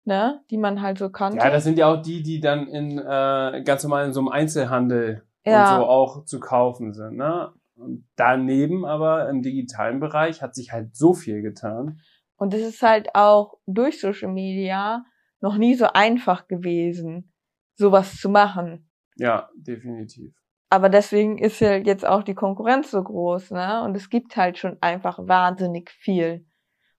[0.05, 1.39] ne, die man halt so kannte.
[1.39, 4.29] Ja, das sind ja auch die, die dann in äh, ganz normal in so einem
[4.29, 5.75] Einzelhandel ja.
[5.75, 7.17] und so auch zu kaufen sind.
[7.17, 7.53] Ne?
[7.77, 12.01] Und daneben aber im digitalen Bereich hat sich halt so viel getan.
[12.37, 15.05] Und es ist halt auch durch Social Media
[15.41, 17.33] noch nie so einfach gewesen,
[17.75, 18.84] sowas zu machen.
[19.17, 20.35] Ja, definitiv.
[20.71, 23.85] Aber deswegen ist ja jetzt auch die Konkurrenz so groß, ne?
[23.85, 26.47] Und es gibt halt schon einfach wahnsinnig viel.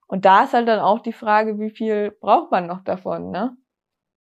[0.08, 3.58] Und da ist halt dann auch die Frage, wie viel braucht man noch davon, ne?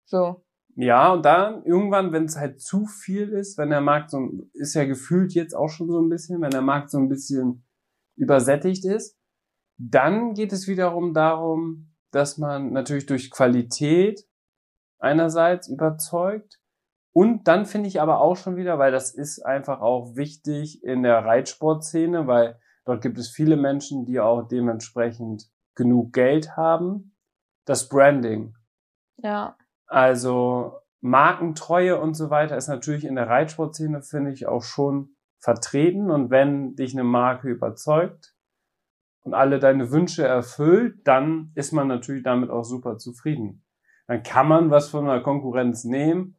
[0.04, 0.44] So.
[0.74, 4.74] Ja, und dann irgendwann, wenn es halt zu viel ist, wenn der Markt so, ist
[4.74, 7.64] ja gefühlt jetzt auch schon so ein bisschen, wenn der Markt so ein bisschen
[8.16, 9.16] übersättigt ist,
[9.78, 14.26] dann geht es wiederum darum, dass man natürlich durch Qualität
[14.98, 16.57] einerseits überzeugt
[17.18, 21.02] und dann finde ich aber auch schon wieder, weil das ist einfach auch wichtig in
[21.02, 27.16] der Reitsportszene, weil dort gibt es viele Menschen, die auch dementsprechend genug Geld haben,
[27.64, 28.54] das Branding.
[29.16, 29.56] Ja.
[29.88, 36.12] Also Markentreue und so weiter ist natürlich in der Reitsportszene, finde ich, auch schon vertreten.
[36.12, 38.36] Und wenn dich eine Marke überzeugt
[39.24, 43.64] und alle deine Wünsche erfüllt, dann ist man natürlich damit auch super zufrieden.
[44.06, 46.37] Dann kann man was von der Konkurrenz nehmen,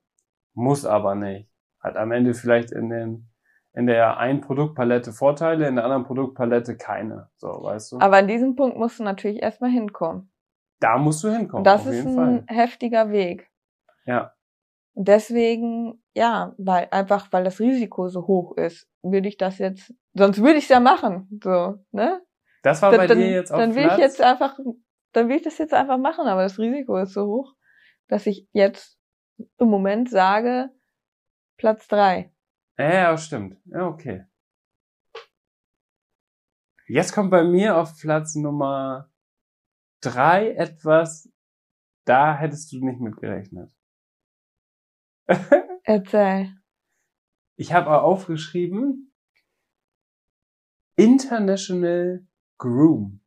[0.54, 1.50] muss aber nicht.
[1.80, 3.30] Hat am Ende vielleicht in den
[3.74, 7.30] in der einen Produktpalette Vorteile, in der anderen Produktpalette keine.
[7.38, 8.00] So, weißt du?
[8.00, 10.32] Aber an diesem Punkt musst du natürlich erstmal hinkommen.
[10.80, 11.64] Da musst du hinkommen.
[11.64, 12.44] Das ist ein Fall.
[12.48, 13.50] heftiger Weg.
[14.06, 14.34] Ja.
[14.94, 19.94] Und deswegen, ja, weil einfach, weil das Risiko so hoch ist, würde ich das jetzt,
[20.14, 22.22] sonst würde ich es ja machen, so, ne?
[22.64, 23.98] Das war bei dann, dir jetzt auch Dann will Platz?
[23.98, 24.60] ich jetzt einfach,
[25.14, 27.54] dann will ich das jetzt einfach machen, aber das Risiko ist so hoch,
[28.10, 28.99] dass ich jetzt
[29.58, 30.70] im Moment sage,
[31.58, 32.32] Platz drei.
[32.78, 33.58] Ja, stimmt.
[33.66, 34.26] Ja, okay.
[36.88, 39.12] Jetzt kommt bei mir auf Platz Nummer
[40.02, 41.32] drei etwas,
[42.06, 43.72] da hättest du nicht mit gerechnet.
[45.84, 46.56] Erzähl.
[47.58, 49.14] Ich habe aufgeschrieben
[50.96, 52.26] International
[52.58, 53.22] Groom.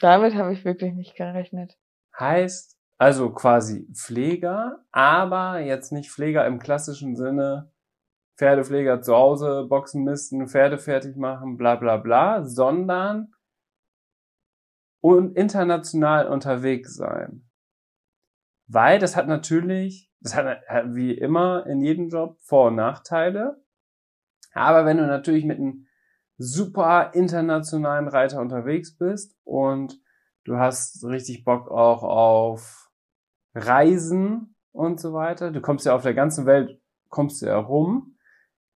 [0.00, 1.78] Damit habe ich wirklich nicht gerechnet.
[2.18, 2.73] Heißt
[3.04, 7.70] also quasi Pfleger, aber jetzt nicht Pfleger im klassischen Sinne,
[8.38, 13.34] Pferdepfleger zu Hause, Boxen misten, Pferde fertig machen, bla bla bla, sondern
[15.02, 17.46] und international unterwegs sein.
[18.68, 20.62] Weil das hat natürlich, das hat
[20.94, 23.62] wie immer in jedem Job Vor- und Nachteile.
[24.54, 25.88] Aber wenn du natürlich mit einem
[26.38, 30.00] super internationalen Reiter unterwegs bist und
[30.44, 32.83] du hast richtig Bock auch auf
[33.54, 38.14] Reisen und so weiter, du kommst ja auf der ganzen Welt, kommst du ja rum,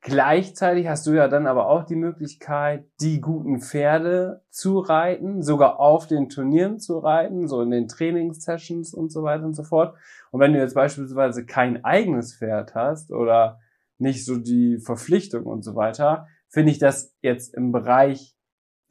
[0.06, 5.80] Gleichzeitig hast du ja dann aber auch die Möglichkeit, die guten Pferde zu reiten, sogar
[5.80, 9.98] auf den Turnieren zu reiten, so in den Trainingssessions und so weiter und so fort.
[10.30, 13.60] Und wenn du jetzt beispielsweise kein eigenes Pferd hast oder
[13.98, 18.36] nicht so die Verpflichtung und so weiter, finde ich das jetzt im Bereich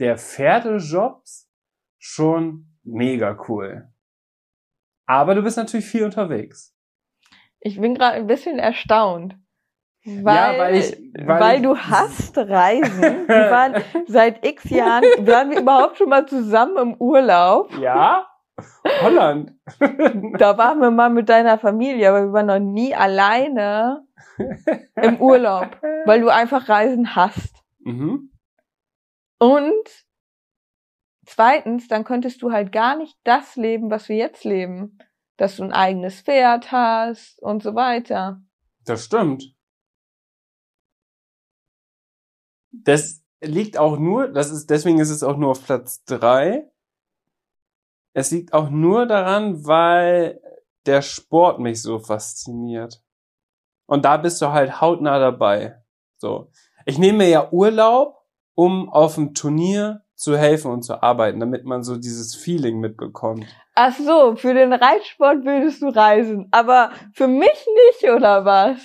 [0.01, 1.49] der Pferdejobs
[1.97, 3.89] schon mega cool.
[5.07, 6.75] Aber du bist natürlich viel unterwegs.
[7.61, 9.37] Ich bin gerade ein bisschen erstaunt.
[10.05, 13.27] Weil, ja, weil, ich, weil, weil du hast Reisen.
[13.27, 17.71] Wir waren seit x Jahren, waren wir überhaupt schon mal zusammen im Urlaub?
[17.79, 18.27] Ja.
[19.01, 19.53] Holland.
[20.39, 24.07] da waren wir mal mit deiner Familie, aber wir waren noch nie alleine
[25.01, 25.69] im Urlaub,
[26.05, 27.63] weil du einfach Reisen hast.
[27.81, 28.31] Mhm.
[29.39, 30.04] Und
[31.27, 34.99] zweitens, dann könntest du halt gar nicht das leben, was wir jetzt leben.
[35.37, 38.41] Dass du ein eigenes Pferd hast und so weiter.
[38.85, 39.55] Das stimmt.
[42.71, 46.71] Das liegt auch nur, das ist, deswegen ist es auch nur auf Platz drei.
[48.13, 50.41] Es liegt auch nur daran, weil
[50.87, 53.03] der Sport mich so fasziniert.
[53.87, 55.83] Und da bist du halt hautnah dabei.
[56.17, 56.51] So.
[56.87, 61.65] Ich nehme mir ja Urlaub, um auf dem Turnier zu helfen und zu arbeiten, damit
[61.65, 63.47] man so dieses Feeling mitbekommt.
[63.75, 68.79] Ach so, für den Reitsport würdest du reisen, aber für mich nicht, oder was?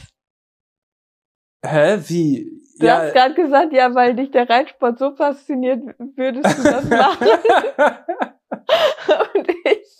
[1.65, 2.59] Hä, wie?
[2.79, 2.99] Du ja.
[2.99, 5.83] hast gerade gesagt, ja, weil dich der Reitsport so fasziniert,
[6.15, 7.27] würdest du das machen.
[9.35, 9.99] Und ich.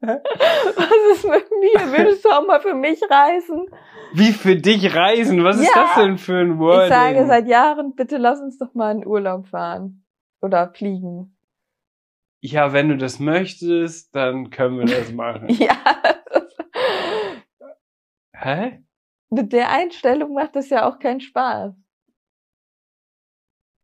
[0.00, 1.98] Was ist mit mir?
[1.98, 3.66] Würdest du auch mal für mich reisen?
[4.12, 5.42] Wie für dich reisen?
[5.42, 5.62] Was ja.
[5.62, 6.84] ist das denn für ein Wort?
[6.84, 10.05] Ich sage seit Jahren, bitte lass uns doch mal in Urlaub fahren.
[10.46, 11.36] Oder fliegen.
[12.40, 15.48] Ja, wenn du das möchtest, dann können wir das machen.
[15.48, 15.76] ja.
[18.32, 18.84] Hä?
[19.28, 21.74] Mit der Einstellung macht das ja auch keinen Spaß.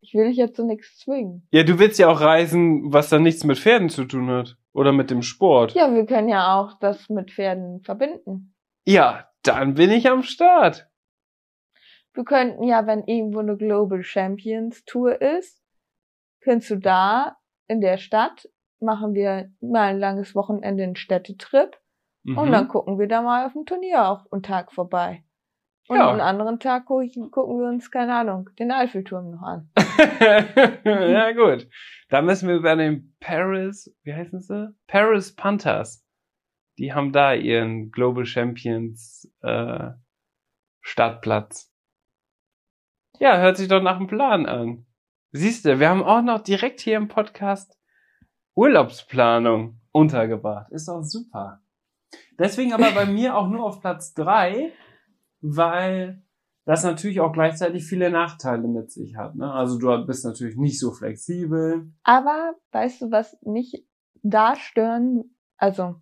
[0.02, 1.48] Ich will dich jetzt zu nichts zwingen.
[1.50, 4.56] Ja, du willst ja auch reisen, was dann nichts mit Pferden zu tun hat.
[4.72, 5.72] Oder mit dem Sport.
[5.74, 8.54] Ja, wir können ja auch das mit Pferden verbinden.
[8.86, 10.88] Ja, dann bin ich am Start.
[12.14, 15.61] Wir könnten ja, wenn irgendwo eine Global Champions Tour ist,
[16.42, 17.36] könntest du da
[17.68, 18.48] in der Stadt
[18.80, 21.78] machen wir mal ein langes Wochenende einen Städtetrip
[22.24, 22.38] mhm.
[22.38, 25.24] und dann gucken wir da mal auf dem Turnier auch einen Tag vorbei.
[25.88, 26.10] Und ja.
[26.10, 29.70] einen anderen Tag gucken wir uns, keine Ahnung, den Eiffelturm noch an.
[30.84, 31.68] ja, gut.
[32.08, 34.74] Da müssen wir über den Paris, wie heißen sie?
[34.86, 36.06] Paris Panthers.
[36.78, 39.90] Die haben da ihren Global Champions äh,
[40.80, 41.70] Startplatz.
[43.18, 44.86] Ja, hört sich doch nach einem Plan an.
[45.34, 47.78] Siehst du, wir haben auch noch direkt hier im Podcast
[48.54, 50.70] Urlaubsplanung untergebracht.
[50.70, 51.62] Ist doch super.
[52.38, 54.72] Deswegen aber bei mir auch nur auf Platz drei,
[55.40, 56.22] weil
[56.66, 59.34] das natürlich auch gleichzeitig viele Nachteile mit sich hat.
[59.34, 59.50] Ne?
[59.50, 61.90] Also du bist natürlich nicht so flexibel.
[62.02, 63.86] Aber weißt du, was mich
[64.22, 65.94] da stören, also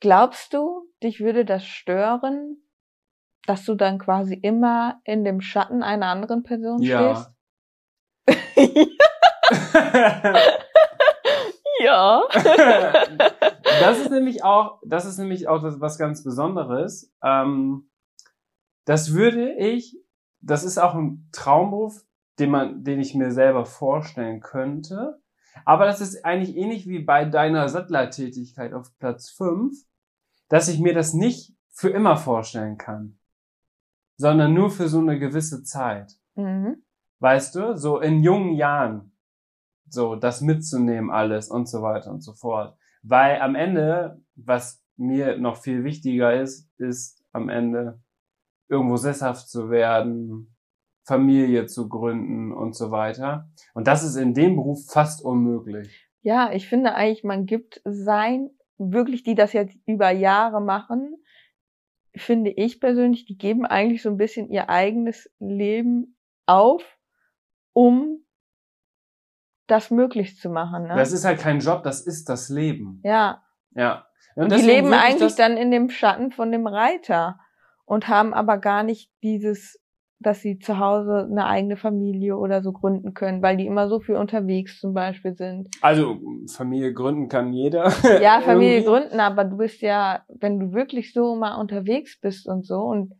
[0.00, 2.58] glaubst du, dich würde das stören,
[3.46, 7.26] dass du dann quasi immer in dem Schatten einer anderen Person ja.
[8.26, 8.26] stehst?
[11.80, 12.22] ja.
[13.80, 17.12] das ist nämlich auch, das ist nämlich auch was ganz Besonderes.
[17.22, 17.90] Ähm,
[18.84, 19.98] das würde ich,
[20.40, 22.04] das ist auch ein Traumberuf,
[22.38, 25.20] den man, den ich mir selber vorstellen könnte.
[25.64, 29.74] Aber das ist eigentlich ähnlich wie bei deiner Sattlertätigkeit auf Platz 5,
[30.48, 33.18] dass ich mir das nicht für immer vorstellen kann,
[34.16, 36.12] sondern nur für so eine gewisse Zeit.
[36.34, 36.82] Mhm.
[37.20, 39.12] Weißt du, so in jungen Jahren,
[39.88, 42.76] so das mitzunehmen alles und so weiter und so fort.
[43.02, 48.00] Weil am Ende, was mir noch viel wichtiger ist, ist am Ende
[48.68, 50.54] irgendwo sesshaft zu werden,
[51.04, 53.48] Familie zu gründen und so weiter.
[53.74, 56.08] Und das ist in dem Beruf fast unmöglich.
[56.22, 61.16] Ja, ich finde eigentlich, man gibt sein, wirklich die das jetzt über Jahre machen,
[62.16, 66.98] finde ich persönlich, die geben eigentlich so ein bisschen ihr eigenes Leben auf,
[67.72, 68.24] um
[69.66, 70.84] das möglich zu machen.
[70.84, 70.94] Ne?
[70.96, 73.00] Das ist halt kein Job, das ist das Leben.
[73.02, 73.42] Ja.
[73.72, 74.06] Ja.
[74.34, 77.38] Und, und die leben eigentlich dann in dem Schatten von dem Reiter
[77.84, 79.80] und haben aber gar nicht dieses,
[80.26, 84.00] dass sie zu Hause eine eigene Familie oder so gründen können, weil die immer so
[84.00, 85.68] viel unterwegs zum Beispiel sind.
[85.80, 86.18] Also
[86.52, 87.92] Familie gründen kann jeder.
[88.20, 92.66] Ja, Familie gründen, aber du bist ja, wenn du wirklich so mal unterwegs bist und
[92.66, 93.12] so und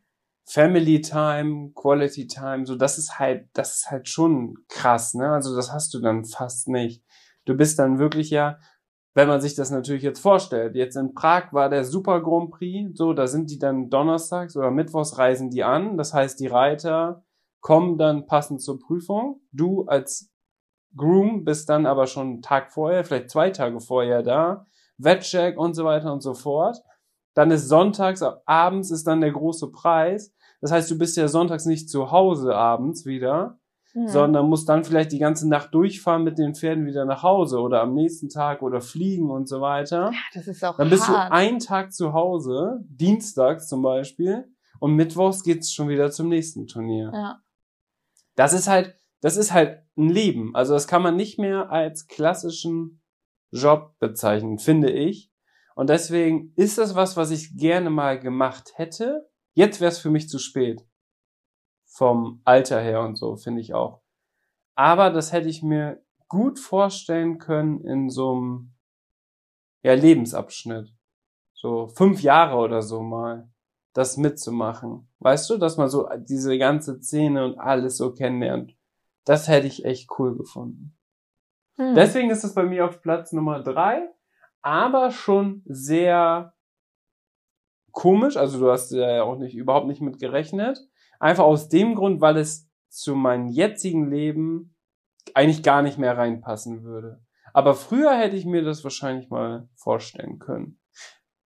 [0.46, 5.30] Family Time, Quality Time, so das ist halt, das ist halt schon krass, ne?
[5.30, 7.02] Also das hast du dann fast nicht.
[7.46, 8.58] Du bist dann wirklich ja,
[9.14, 12.98] wenn man sich das natürlich jetzt vorstellt, jetzt in Prag war der Super Grand Prix,
[12.98, 15.96] so, da sind die dann donnerstags oder mittwochs reisen die an.
[15.96, 17.24] Das heißt, die Reiter
[17.60, 19.40] kommen dann passend zur Prüfung.
[19.52, 20.32] Du als
[20.96, 24.66] Groom bist dann aber schon einen Tag vorher, vielleicht zwei Tage vorher da.
[24.98, 26.78] Wettcheck und so weiter und so fort.
[27.34, 30.32] Dann ist sonntags, abends ist dann der große Preis.
[30.60, 33.58] Das heißt, du bist ja sonntags nicht zu Hause abends wieder,
[33.94, 34.08] mhm.
[34.08, 37.80] sondern musst dann vielleicht die ganze Nacht durchfahren mit den Pferden wieder nach Hause oder
[37.80, 40.10] am nächsten Tag oder fliegen und so weiter.
[40.12, 41.30] Ja, das ist auch Dann bist hart.
[41.30, 44.44] du einen Tag zu Hause, dienstags zum Beispiel,
[44.80, 47.10] und mittwochs geht's schon wieder zum nächsten Turnier.
[47.14, 47.40] Ja.
[48.34, 50.54] Das ist halt, das ist halt ein Leben.
[50.54, 53.00] Also das kann man nicht mehr als klassischen
[53.52, 55.30] Job bezeichnen, finde ich.
[55.76, 59.28] Und deswegen ist das was, was ich gerne mal gemacht hätte.
[59.54, 60.84] Jetzt wäre es für mich zu spät.
[61.94, 64.00] Vom Alter her und so, finde ich auch.
[64.74, 68.72] Aber das hätte ich mir gut vorstellen können in so einem
[69.82, 70.92] ja, Lebensabschnitt.
[71.52, 73.48] So fünf Jahre oder so mal
[73.92, 75.08] das mitzumachen.
[75.20, 78.76] Weißt du, dass man so diese ganze Szene und alles so kennenlernt.
[79.24, 80.96] Das hätte ich echt cool gefunden.
[81.76, 81.94] Hm.
[81.94, 84.08] Deswegen ist es bei mir auf Platz Nummer drei
[84.64, 86.54] aber schon sehr
[87.92, 88.38] komisch.
[88.38, 90.80] Also du hast ja auch nicht, überhaupt nicht mit gerechnet.
[91.24, 94.76] Einfach aus dem Grund, weil es zu meinem jetzigen Leben
[95.32, 97.24] eigentlich gar nicht mehr reinpassen würde.
[97.54, 100.78] Aber früher hätte ich mir das wahrscheinlich mal vorstellen können.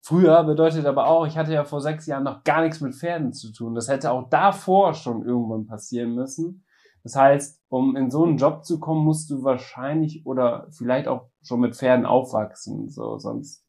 [0.01, 3.33] Früher bedeutet aber auch, ich hatte ja vor sechs Jahren noch gar nichts mit Pferden
[3.33, 3.75] zu tun.
[3.75, 6.65] Das hätte auch davor schon irgendwann passieren müssen.
[7.03, 11.29] Das heißt, um in so einen Job zu kommen, musst du wahrscheinlich oder vielleicht auch
[11.43, 12.89] schon mit Pferden aufwachsen.
[12.89, 13.63] So, sonst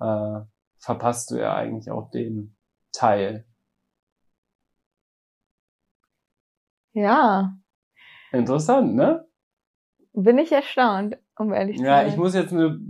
[0.00, 0.40] äh,
[0.78, 2.56] verpasst du ja eigentlich auch den
[2.92, 3.44] Teil.
[6.98, 7.52] Ja.
[8.32, 9.24] Interessant, ne?
[10.12, 12.06] Bin ich erstaunt, um ehrlich zu sein.
[12.06, 12.80] Ja, ich muss jetzt eine,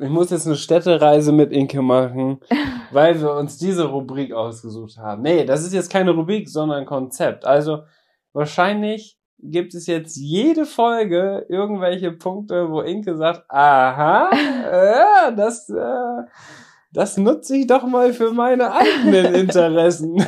[0.00, 2.40] ich muss jetzt eine Städtereise mit Inke machen,
[2.92, 5.22] weil wir uns diese Rubrik ausgesucht haben.
[5.22, 7.44] Nee, das ist jetzt keine Rubrik, sondern ein Konzept.
[7.44, 7.82] Also,
[8.32, 16.22] wahrscheinlich gibt es jetzt jede Folge irgendwelche Punkte, wo Inke sagt, aha, ja, das, äh,
[16.92, 20.24] das nutze ich doch mal für meine eigenen Interessen.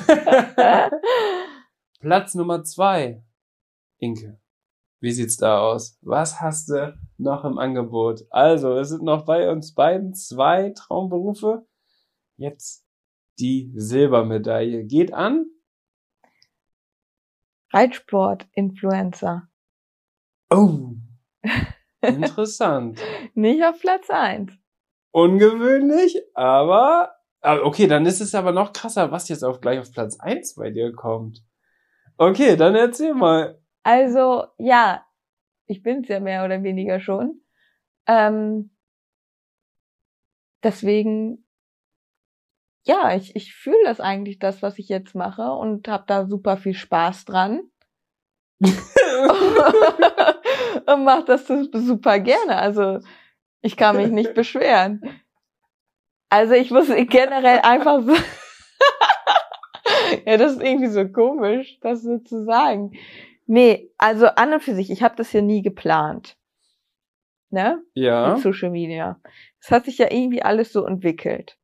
[2.01, 3.23] Platz Nummer zwei.
[4.01, 4.41] Inke,
[5.01, 5.99] wie sieht's da aus?
[6.01, 8.27] Was hast du noch im Angebot?
[8.31, 11.67] Also, es sind noch bei uns beiden zwei Traumberufe.
[12.37, 12.87] Jetzt
[13.39, 14.85] die Silbermedaille.
[14.85, 15.47] Geht an
[17.73, 19.49] Reitsport-Influencer.
[20.51, 20.95] Oh,
[22.01, 23.01] interessant.
[23.35, 24.53] Nicht auf Platz eins.
[25.13, 30.19] Ungewöhnlich, aber, okay, dann ist es aber noch krasser, was jetzt auch gleich auf Platz
[30.19, 31.45] eins bei dir kommt.
[32.17, 33.61] Okay, dann erzähl mal.
[33.83, 35.07] Also, ja,
[35.67, 37.41] ich bin's ja mehr oder weniger schon.
[38.07, 38.71] Ähm,
[40.63, 41.45] deswegen
[42.85, 46.57] ja, ich, ich fühle das eigentlich, das, was ich jetzt mache und habe da super
[46.57, 47.61] viel Spaß dran.
[50.87, 52.57] und mache das super gerne.
[52.57, 53.01] Also
[53.63, 55.03] ich kann mich nicht beschweren.
[56.31, 58.13] Also ich muss generell einfach so.
[60.27, 62.93] ja, das ist irgendwie so komisch, das so zu sagen.
[63.53, 66.37] Nee, also an und für sich, ich habe das ja nie geplant.
[67.51, 67.83] Ne?
[67.95, 68.29] Ja.
[68.29, 69.21] Mit Social Media.
[69.59, 71.59] Es hat sich ja irgendwie alles so entwickelt.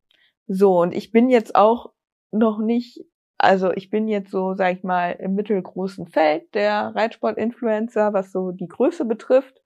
[0.48, 1.92] So, und ich bin jetzt auch
[2.32, 3.04] noch nicht,
[3.38, 8.50] also ich bin jetzt so, sag ich mal, im mittelgroßen Feld der Reitsport-Influencer, was so
[8.50, 9.62] die Größe betrifft.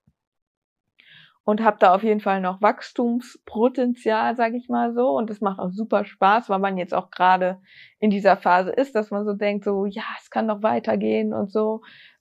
[1.42, 5.08] Und habe da auf jeden Fall noch Wachstumspotenzial, sag ich mal so.
[5.16, 7.62] Und das macht auch super Spaß, weil man jetzt auch gerade
[7.98, 11.50] in dieser Phase ist, dass man so denkt, so, ja, es kann noch weitergehen und
[11.50, 11.80] so.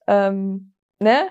[0.09, 1.29] Ähm, ne?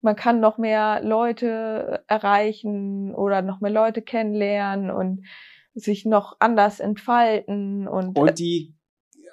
[0.00, 5.24] Man kann noch mehr Leute erreichen oder noch mehr Leute kennenlernen und
[5.74, 8.18] sich noch anders entfalten und.
[8.18, 8.74] Und die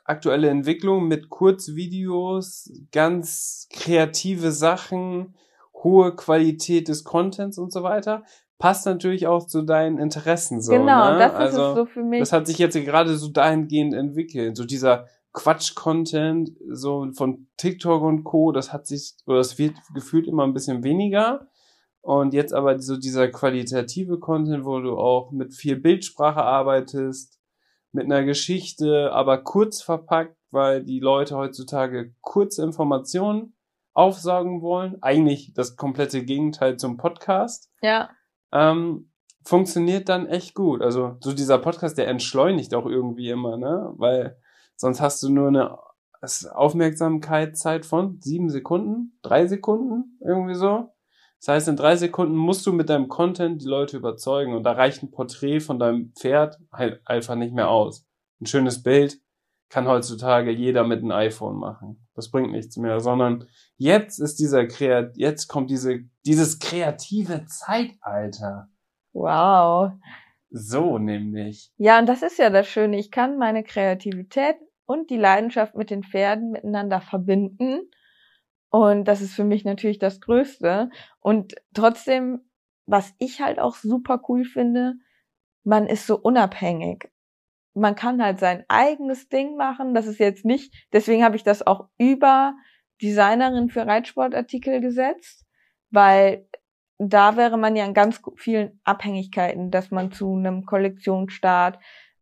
[0.03, 5.35] aktuelle Entwicklung mit Kurzvideos, ganz kreative Sachen,
[5.73, 8.23] hohe Qualität des Contents und so weiter,
[8.57, 10.71] passt natürlich auch zu deinen Interessen so.
[10.71, 11.19] Genau, ne?
[11.19, 12.19] das ist also, es so für mich.
[12.19, 14.55] Das hat sich jetzt gerade so dahingehend entwickelt.
[14.55, 20.27] So dieser Quatsch-Content, so von TikTok und Co., das hat sich, oder das wird gefühlt
[20.27, 21.47] immer ein bisschen weniger.
[22.01, 27.39] Und jetzt aber so dieser qualitative Content, wo du auch mit viel Bildsprache arbeitest,
[27.91, 33.55] mit einer Geschichte, aber kurz verpackt, weil die Leute heutzutage kurze Informationen
[33.93, 35.01] aufsaugen wollen.
[35.01, 37.69] Eigentlich das komplette Gegenteil zum Podcast.
[37.82, 38.09] Ja.
[38.51, 39.11] Ähm,
[39.43, 40.82] funktioniert dann echt gut.
[40.82, 43.93] Also so dieser Podcast, der entschleunigt auch irgendwie immer, ne?
[43.97, 44.38] Weil
[44.82, 45.77] sonst hast du nur eine
[46.53, 50.93] Aufmerksamkeitszeit von sieben Sekunden, drei Sekunden, irgendwie so.
[51.39, 54.73] Das heißt, in drei Sekunden musst du mit deinem Content die Leute überzeugen und da
[54.73, 58.05] reicht ein Porträt von deinem Pferd halt einfach nicht mehr aus.
[58.39, 59.19] Ein schönes Bild
[59.69, 62.07] kann heutzutage jeder mit einem iPhone machen.
[62.13, 68.67] Das bringt nichts mehr, sondern jetzt ist dieser Kreat jetzt kommt diese dieses kreative Zeitalter.
[69.13, 69.93] Wow.
[70.49, 71.71] So nämlich.
[71.77, 72.99] Ja, und das ist ja das Schöne.
[72.99, 74.57] Ich kann meine Kreativität
[74.91, 77.89] und die Leidenschaft mit den Pferden miteinander verbinden
[78.71, 80.89] und das ist für mich natürlich das Größte.
[81.19, 82.39] Und trotzdem,
[82.85, 84.95] was ich halt auch super cool finde,
[85.63, 87.11] man ist so unabhängig.
[87.73, 89.93] Man kann halt sein eigenes Ding machen.
[89.93, 92.53] Das ist jetzt nicht, deswegen habe ich das auch über
[93.01, 95.45] Designerin für Reitsportartikel gesetzt,
[95.89, 96.47] weil
[96.97, 101.77] da wäre man ja in ganz vielen Abhängigkeiten, dass man zu einem Kollektionsstart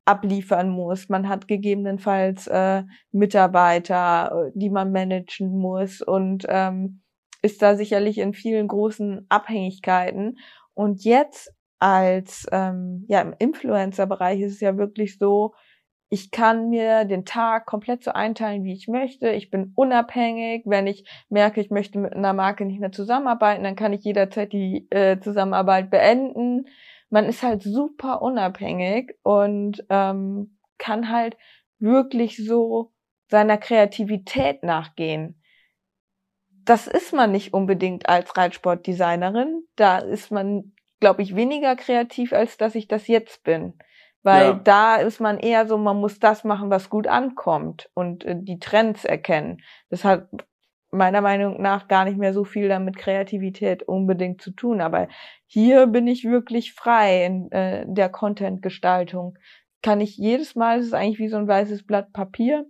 [0.10, 1.08] abliefern muss.
[1.08, 7.02] Man hat gegebenenfalls äh, Mitarbeiter, äh, die man managen muss und ähm,
[7.44, 10.40] ist da sicherlich in vielen großen Abhängigkeiten.
[10.74, 15.54] Und jetzt als ähm, ja im Influencer-Bereich ist es ja wirklich so,
[16.10, 19.30] ich kann mir den Tag komplett so einteilen, wie ich möchte.
[19.30, 20.64] Ich bin unabhängig.
[20.66, 24.52] Wenn ich merke, ich möchte mit einer Marke nicht mehr zusammenarbeiten, dann kann ich jederzeit
[24.52, 26.66] die äh, Zusammenarbeit beenden
[27.10, 31.38] man ist halt super unabhängig und ähm, kann halt
[31.80, 32.92] wirklich so
[33.30, 35.42] seiner Kreativität nachgehen.
[36.66, 39.64] Das ist man nicht unbedingt als Reitsportdesignerin.
[39.76, 43.74] Da ist man, glaube ich, weniger kreativ, als dass ich das jetzt bin.
[44.22, 44.54] Weil ja.
[44.54, 48.60] da ist man eher so, man muss das machen, was gut ankommt und äh, die
[48.60, 49.62] Trends erkennen.
[49.90, 50.28] Das hat
[50.92, 54.82] meiner Meinung nach gar nicht mehr so viel damit Kreativität unbedingt zu tun.
[54.82, 55.08] Aber
[55.46, 59.38] hier bin ich wirklich frei in äh, der Content-Gestaltung.
[59.82, 62.66] Kann ich jedes Mal, es ist eigentlich wie so ein weißes Blatt Papier,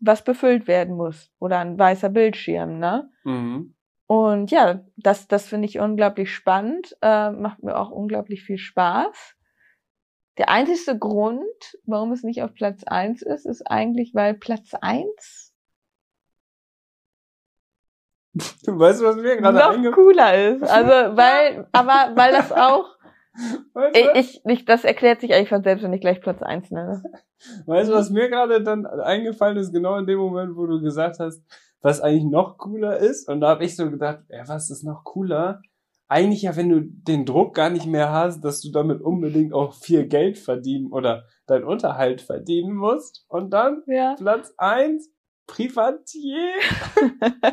[0.00, 1.30] was befüllt werden muss.
[1.38, 3.10] Oder ein weißer Bildschirm, ne?
[3.24, 3.74] Mhm.
[4.06, 9.36] Und ja, das, das finde ich unglaublich spannend, äh, macht mir auch unglaublich viel Spaß.
[10.38, 15.47] Der einzige Grund, warum es nicht auf Platz eins ist, ist eigentlich, weil Platz eins
[18.64, 20.62] Du weißt, was mir gerade noch cooler ist.
[20.62, 22.86] Also weil, aber weil das auch
[23.74, 24.18] weißt du?
[24.18, 27.02] ich, ich, das erklärt sich eigentlich von selbst, wenn ich gleich Platz eins nenne.
[27.66, 31.20] Weißt du, was mir gerade dann eingefallen ist, genau in dem Moment, wo du gesagt
[31.20, 31.42] hast,
[31.80, 33.28] was eigentlich noch cooler ist?
[33.28, 35.60] Und da habe ich so gedacht, ja, was ist noch cooler?
[36.08, 39.74] eigentlich ja, wenn du den Druck gar nicht mehr hast, dass du damit unbedingt auch
[39.74, 43.24] viel Geld verdienen oder dein Unterhalt verdienen musst.
[43.28, 44.14] Und dann ja.
[44.16, 45.12] Platz eins
[45.46, 46.50] Privatier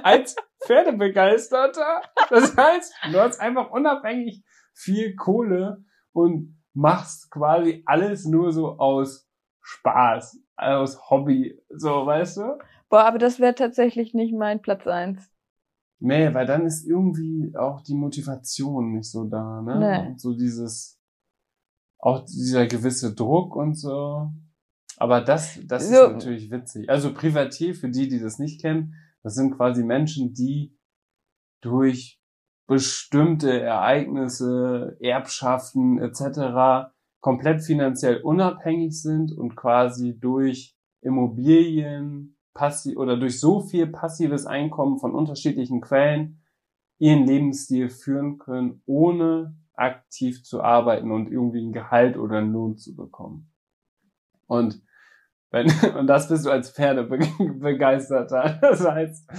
[0.04, 0.36] als
[0.66, 2.02] Pferdebegeisterter.
[2.30, 4.44] Das heißt, du hast einfach unabhängig
[4.74, 9.30] viel Kohle und machst quasi alles nur so aus
[9.62, 12.60] Spaß, aus Hobby, so, weißt du?
[12.90, 15.32] Boah, aber das wäre tatsächlich nicht mein Platz eins.
[16.00, 19.80] Nee, weil dann ist irgendwie auch die Motivation nicht so da, ne?
[19.80, 20.08] Nee.
[20.10, 21.00] Und so dieses,
[21.98, 24.30] auch dieser gewisse Druck und so.
[24.98, 25.96] Aber das, das so.
[25.96, 26.90] ist natürlich witzig.
[26.90, 28.94] Also Privatier, für die, die das nicht kennen,
[29.26, 30.78] das sind quasi Menschen, die
[31.60, 32.22] durch
[32.68, 36.92] bestimmte Ereignisse, Erbschaften etc.
[37.22, 45.00] komplett finanziell unabhängig sind und quasi durch Immobilien, passiv oder durch so viel passives Einkommen
[45.00, 46.44] von unterschiedlichen Quellen
[47.00, 52.78] ihren Lebensstil führen können, ohne aktiv zu arbeiten und irgendwie ein Gehalt oder einen Lohn
[52.78, 53.52] zu bekommen.
[54.46, 54.84] Und
[55.56, 58.60] wenn, und das bist du als Pferdebegeisterter.
[58.62, 59.32] Das heißt,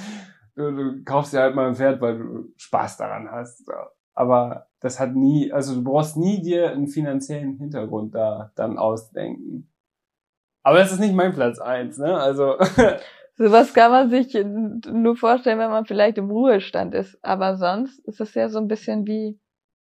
[0.57, 3.69] du, du kaufst dir halt mal ein Pferd, weil du Spaß daran hast.
[4.15, 9.71] Aber das hat nie, also du brauchst nie dir einen finanziellen Hintergrund da dann ausdenken.
[10.63, 12.17] Aber das ist nicht mein Platz eins, ne?
[12.19, 12.57] Also.
[13.37, 14.35] Sowas kann man sich
[14.91, 17.23] nur vorstellen, wenn man vielleicht im Ruhestand ist.
[17.23, 19.39] Aber sonst ist es ja so ein bisschen wie.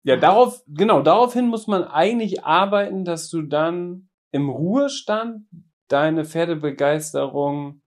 [0.03, 5.47] Ja, darauf, genau, daraufhin muss man eigentlich arbeiten, dass du dann im Ruhestand
[5.89, 7.82] deine Pferdebegeisterung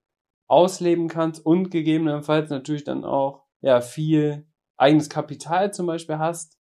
[0.48, 6.58] ausleben kannst und gegebenenfalls natürlich dann auch, ja, viel eigenes Kapital zum Beispiel hast,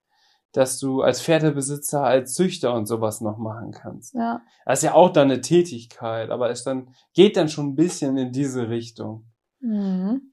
[0.54, 4.16] dass du als Pferdebesitzer, als Züchter und sowas noch machen kannst.
[4.16, 4.42] Ja.
[4.66, 8.18] Das ist ja auch dann eine Tätigkeit, aber es dann, geht dann schon ein bisschen
[8.18, 9.30] in diese Richtung.
[9.60, 10.32] Mhm.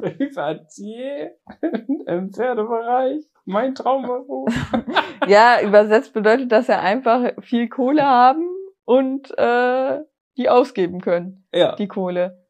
[0.00, 1.32] Privatier
[2.06, 3.24] im Pferdebereich.
[3.44, 4.54] Mein Traumberuf.
[5.26, 8.48] ja, übersetzt bedeutet das ja einfach viel Kohle haben
[8.84, 10.00] und äh,
[10.36, 11.46] die ausgeben können.
[11.52, 11.76] Ja.
[11.76, 12.46] Die Kohle.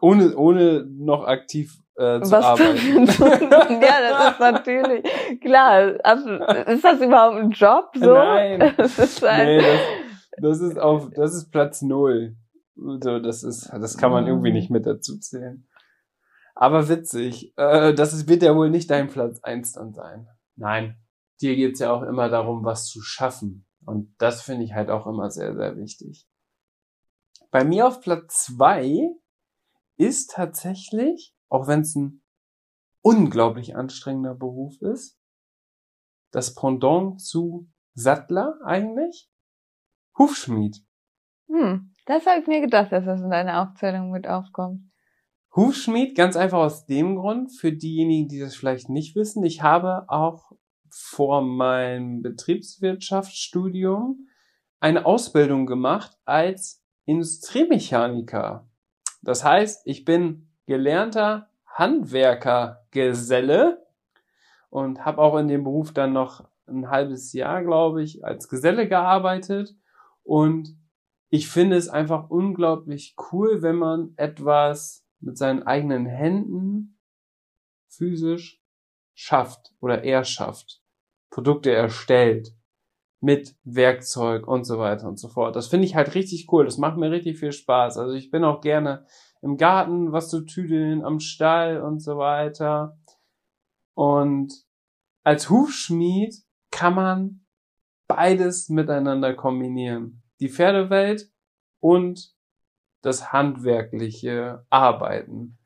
[0.00, 3.06] Ohne, ohne noch aktiv äh, zu Was arbeiten.
[3.82, 5.94] ja, das ist natürlich klar.
[6.02, 7.90] Also, ist das überhaupt ein Job?
[7.94, 8.14] So?
[8.14, 8.74] Nein.
[8.76, 9.80] Das ist ein nee, das,
[10.38, 12.36] das ist auf, das ist Platz null.
[12.76, 15.66] So, das ist, das kann man irgendwie nicht mit dazu zählen.
[16.56, 17.52] Aber witzig.
[17.56, 20.28] Äh, das ist, wird ja wohl nicht dein Platz eins dann sein.
[20.56, 20.96] Nein.
[21.40, 23.66] Dir geht's ja auch immer darum, was zu schaffen.
[23.86, 26.26] Und das finde ich halt auch immer sehr, sehr wichtig.
[27.50, 29.10] Bei mir auf Platz zwei
[29.96, 32.20] ist tatsächlich auch wenn es ein
[33.00, 35.16] unglaublich anstrengender Beruf ist,
[36.32, 39.30] das Pendant zu Sattler eigentlich,
[40.18, 40.84] Hufschmied.
[41.48, 44.80] Hm, das habe ich mir gedacht, dass das in deiner Aufzählung mit aufkommt.
[45.54, 50.06] Hufschmied, ganz einfach aus dem Grund, für diejenigen, die das vielleicht nicht wissen, ich habe
[50.08, 50.50] auch
[50.96, 54.28] vor meinem Betriebswirtschaftsstudium
[54.78, 58.68] eine Ausbildung gemacht als Industriemechaniker.
[59.22, 63.84] Das heißt, ich bin gelernter Handwerkergeselle
[64.70, 68.88] und habe auch in dem Beruf dann noch ein halbes Jahr, glaube ich, als Geselle
[68.88, 69.74] gearbeitet.
[70.22, 70.78] Und
[71.28, 77.00] ich finde es einfach unglaublich cool, wenn man etwas mit seinen eigenen Händen
[77.88, 78.62] physisch
[79.14, 80.83] schafft oder erschafft,
[81.34, 82.54] Produkte erstellt
[83.20, 85.56] mit Werkzeug und so weiter und so fort.
[85.56, 86.64] Das finde ich halt richtig cool.
[86.64, 87.98] Das macht mir richtig viel Spaß.
[87.98, 89.04] Also ich bin auch gerne
[89.42, 92.96] im Garten was zu tüdeln, am Stall und so weiter.
[93.94, 94.54] Und
[95.24, 96.36] als Hufschmied
[96.70, 97.44] kann man
[98.06, 100.22] beides miteinander kombinieren.
[100.38, 101.32] Die Pferdewelt
[101.80, 102.32] und
[103.02, 105.58] das handwerkliche Arbeiten.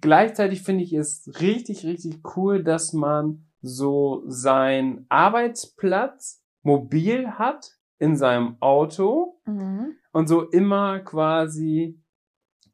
[0.00, 8.16] Gleichzeitig finde ich es richtig, richtig cool, dass man so seinen Arbeitsplatz mobil hat in
[8.16, 9.96] seinem Auto mhm.
[10.12, 12.00] und so immer quasi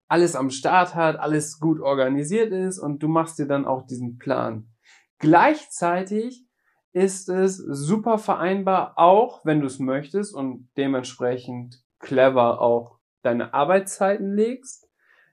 [0.09, 4.18] alles am Start hat, alles gut organisiert ist und du machst dir dann auch diesen
[4.18, 4.68] Plan.
[5.18, 6.47] Gleichzeitig
[6.93, 14.35] ist es super vereinbar, auch wenn du es möchtest und dementsprechend clever auch deine Arbeitszeiten
[14.35, 14.89] legst,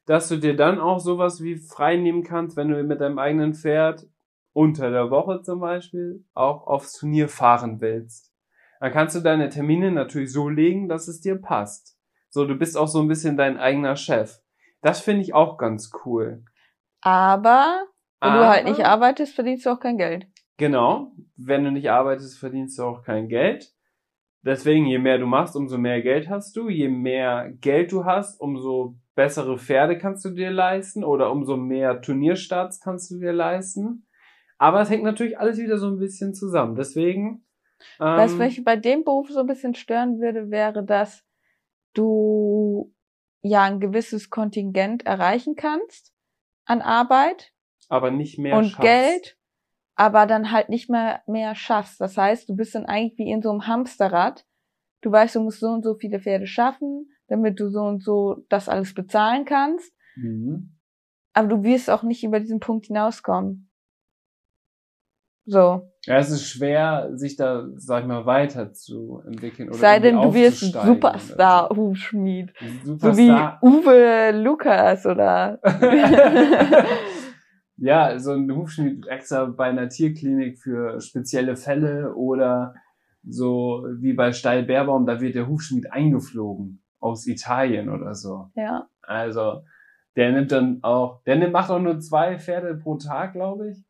[0.05, 3.53] dass du dir dann auch sowas wie frei nehmen kannst, wenn du mit deinem eigenen
[3.53, 4.07] Pferd
[4.53, 8.31] unter der Woche zum Beispiel auch aufs Turnier fahren willst.
[8.79, 11.97] Dann kannst du deine Termine natürlich so legen, dass es dir passt.
[12.29, 14.39] So, du bist auch so ein bisschen dein eigener Chef.
[14.81, 16.43] Das finde ich auch ganz cool.
[17.01, 17.85] Aber
[18.19, 20.27] wenn Aber, du halt nicht arbeitest, verdienst du auch kein Geld.
[20.57, 21.11] Genau.
[21.35, 23.71] Wenn du nicht arbeitest, verdienst du auch kein Geld.
[24.43, 26.69] Deswegen, je mehr du machst, umso mehr Geld hast du.
[26.69, 32.01] Je mehr Geld du hast, umso bessere Pferde kannst du dir leisten oder umso mehr
[32.01, 34.07] Turnierstarts kannst du dir leisten.
[34.61, 36.75] Aber es hängt natürlich alles wieder so ein bisschen zusammen.
[36.75, 37.43] Deswegen.
[37.99, 41.25] Ähm, Was mich bei dem Beruf so ein bisschen stören würde, wäre, dass
[41.95, 42.93] du
[43.41, 46.13] ja ein gewisses Kontingent erreichen kannst
[46.65, 47.51] an Arbeit.
[47.89, 48.81] Aber nicht mehr Und schaffst.
[48.81, 49.37] Geld,
[49.95, 51.99] aber dann halt nicht mehr mehr schaffst.
[51.99, 54.45] Das heißt, du bist dann eigentlich wie in so einem Hamsterrad.
[55.01, 58.45] Du weißt, du musst so und so viele Pferde schaffen, damit du so und so
[58.47, 59.91] das alles bezahlen kannst.
[60.17, 60.77] Mhm.
[61.33, 63.70] Aber du wirst auch nicht über diesen Punkt hinauskommen.
[65.51, 65.91] So.
[66.05, 69.67] Ja, es ist schwer, sich da, sag ich mal, weiterzuentwickeln.
[69.67, 72.53] Oder Sei denn, du wirst Superstar-Hufschmied.
[72.85, 72.97] So.
[72.97, 73.29] so wie
[73.61, 75.59] Uwe Lukas oder.
[77.75, 82.73] ja, so ein Hufschmied extra bei einer Tierklinik für spezielle Fälle oder
[83.27, 88.49] so wie bei Steil Bärbaum, da wird der Hufschmied eingeflogen aus Italien oder so.
[88.55, 88.87] Ja.
[89.01, 89.63] Also,
[90.15, 93.83] der nimmt dann auch, der nimmt, macht auch nur zwei Pferde pro Tag, glaube ich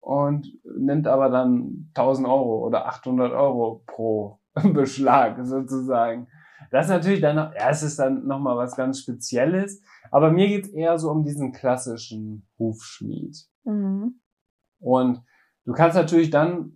[0.00, 4.40] und nimmt aber dann 1000 Euro oder 800 Euro pro
[4.72, 6.26] Beschlag sozusagen.
[6.70, 9.82] Das ist natürlich dann noch, ja, es ist dann nochmal was ganz Spezielles.
[10.10, 13.36] Aber mir geht's eher so um diesen klassischen Hufschmied.
[13.64, 14.20] Mhm.
[14.80, 15.22] Und
[15.64, 16.72] du kannst natürlich dann,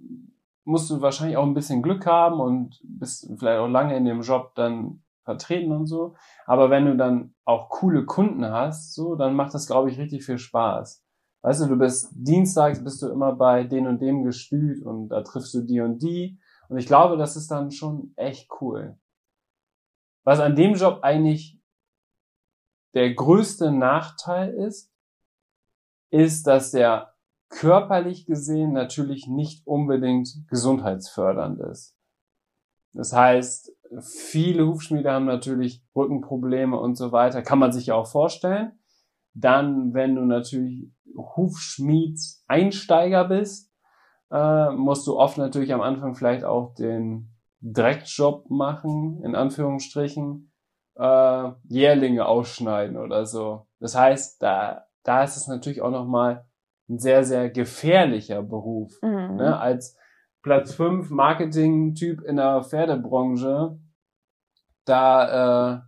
[0.64, 4.22] musst du wahrscheinlich auch ein bisschen Glück haben und bist vielleicht auch lange in dem
[4.22, 6.14] Job dann vertreten und so.
[6.47, 10.25] Aber wenn du dann auch coole Kunden hast, so, dann macht das, glaube ich, richtig
[10.25, 11.04] viel Spaß
[11.45, 15.20] weißt du, du bist dienstags bist du immer bei den und dem gestüt und da
[15.20, 16.40] triffst du die und die.
[16.70, 18.99] Und ich glaube, das ist dann schon echt cool.
[20.24, 21.61] Was an dem Job eigentlich
[22.95, 24.90] der größte Nachteil ist,
[26.09, 27.12] ist, dass er
[27.51, 31.95] körperlich gesehen natürlich nicht unbedingt gesundheitsfördernd ist.
[32.95, 33.70] Das heißt,
[34.01, 38.78] viele Hufschmiede haben natürlich Rückenprobleme und so weiter, kann man sich ja auch vorstellen.
[39.35, 43.72] Dann, wenn du natürlich Hufschmieds-Einsteiger bist,
[44.30, 47.30] äh, musst du oft natürlich am Anfang vielleicht auch den
[47.61, 50.53] Dreckjob machen, in Anführungsstrichen,
[50.97, 53.66] äh, Jährlinge ausschneiden oder so.
[53.80, 56.47] Das heißt, da, da ist es natürlich auch nochmal
[56.89, 58.93] ein sehr, sehr gefährlicher Beruf.
[59.03, 59.37] Mhm.
[59.37, 59.59] Ne?
[59.59, 59.97] Als
[60.43, 63.78] Platz 5 Marketing-Typ in der Pferdebranche,
[64.85, 65.80] da äh,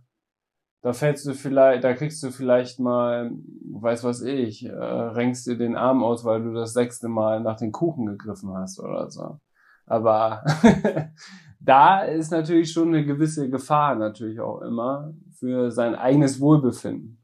[0.87, 3.29] da fällst du vielleicht, da kriegst du vielleicht mal,
[3.73, 7.57] weiß was ich, äh, renkst dir den Arm aus, weil du das sechste Mal nach
[7.57, 9.37] den Kuchen gegriffen hast oder so.
[9.85, 10.45] Aber
[11.59, 17.21] da ist natürlich schon eine gewisse Gefahr natürlich auch immer für sein eigenes Wohlbefinden.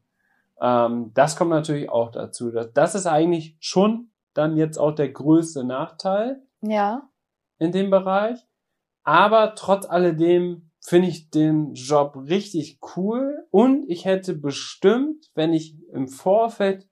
[0.60, 2.50] Ähm, das kommt natürlich auch dazu.
[2.50, 6.42] Das, das ist eigentlich schon dann jetzt auch der größte Nachteil.
[6.60, 7.08] Ja.
[7.56, 8.46] In dem Bereich.
[9.04, 13.46] Aber trotz alledem finde ich den Job richtig cool.
[13.50, 16.88] Und ich hätte bestimmt, wenn ich im Vorfeld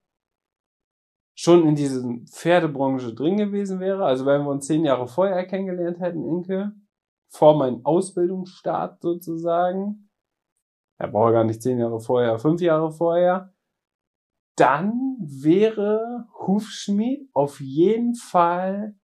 [1.34, 6.00] schon in dieser Pferdebranche drin gewesen wäre, also wenn wir uns zehn Jahre vorher kennengelernt
[6.00, 6.72] hätten, Inke,
[7.28, 10.10] vor meinem Ausbildungsstart sozusagen,
[10.98, 13.54] er braucht gar nicht zehn Jahre vorher, fünf Jahre vorher,
[14.56, 18.94] dann wäre Hufschmied auf jeden Fall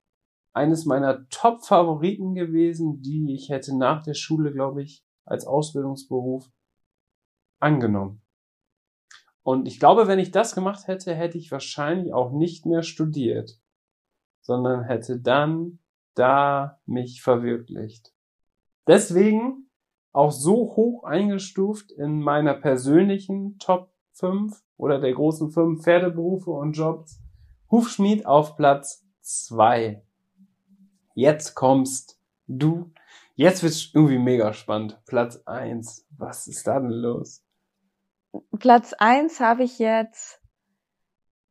[0.58, 6.50] eines meiner Top-Favoriten gewesen, die ich hätte nach der Schule, glaube ich, als Ausbildungsberuf
[7.60, 8.22] angenommen.
[9.44, 13.60] Und ich glaube, wenn ich das gemacht hätte, hätte ich wahrscheinlich auch nicht mehr studiert,
[14.40, 15.78] sondern hätte dann
[16.14, 18.12] da mich verwirklicht.
[18.88, 19.70] Deswegen
[20.12, 26.72] auch so hoch eingestuft in meiner persönlichen Top 5 oder der großen 5 Pferdeberufe und
[26.72, 27.22] Jobs.
[27.70, 30.02] Hufschmied auf Platz 2
[31.18, 32.92] jetzt kommst du.
[33.34, 34.98] Jetzt wird's irgendwie mega spannend.
[35.06, 36.06] Platz eins.
[36.16, 37.44] Was ist da denn los?
[38.58, 40.40] Platz eins habe ich jetzt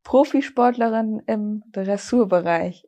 [0.03, 2.87] Profisportlerin im Dressurbereich.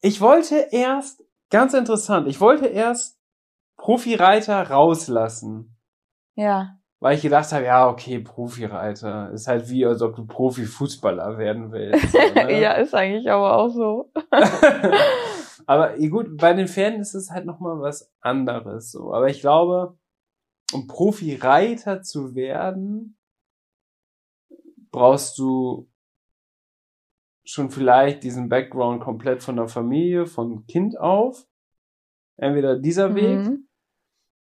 [0.00, 2.26] Ich wollte erst ganz interessant.
[2.26, 3.20] Ich wollte erst
[3.76, 5.76] Profireiter rauslassen.
[6.34, 6.78] Ja.
[6.98, 9.30] Weil ich gedacht habe, ja, okay, Profireiter.
[9.30, 12.14] Ist halt wie, als ob du Profifußballer werden willst.
[12.34, 12.60] Ne?
[12.60, 14.10] ja, ist eigentlich aber auch so.
[15.66, 19.12] aber gut, bei den Pferden ist es halt nochmal was anderes so.
[19.12, 19.98] Aber ich glaube,
[20.72, 23.18] um Profireiter zu werden,
[24.90, 25.88] brauchst du
[27.44, 31.46] schon vielleicht diesen Background komplett von der Familie, von Kind auf.
[32.36, 33.68] Entweder dieser Weg mhm.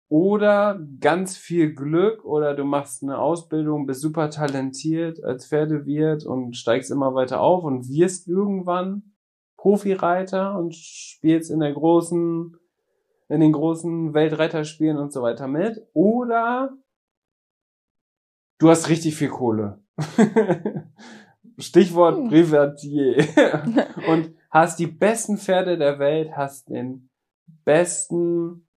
[0.09, 6.57] oder ganz viel Glück oder du machst eine Ausbildung, bist super talentiert als Pferdewirt und
[6.57, 9.08] steigst immer weiter auf und wirst irgendwann
[9.59, 12.57] Profireiter und spielst in der großen,
[13.29, 15.85] in den großen Weltreiterspielen und so weiter mit.
[15.93, 16.71] Oder
[18.59, 19.83] du hast richtig viel Kohle.
[21.59, 22.29] Stichwort hm.
[22.29, 23.27] Privatier.
[24.09, 27.11] und hast die besten Pferde der Welt, hast den
[27.65, 28.69] besten,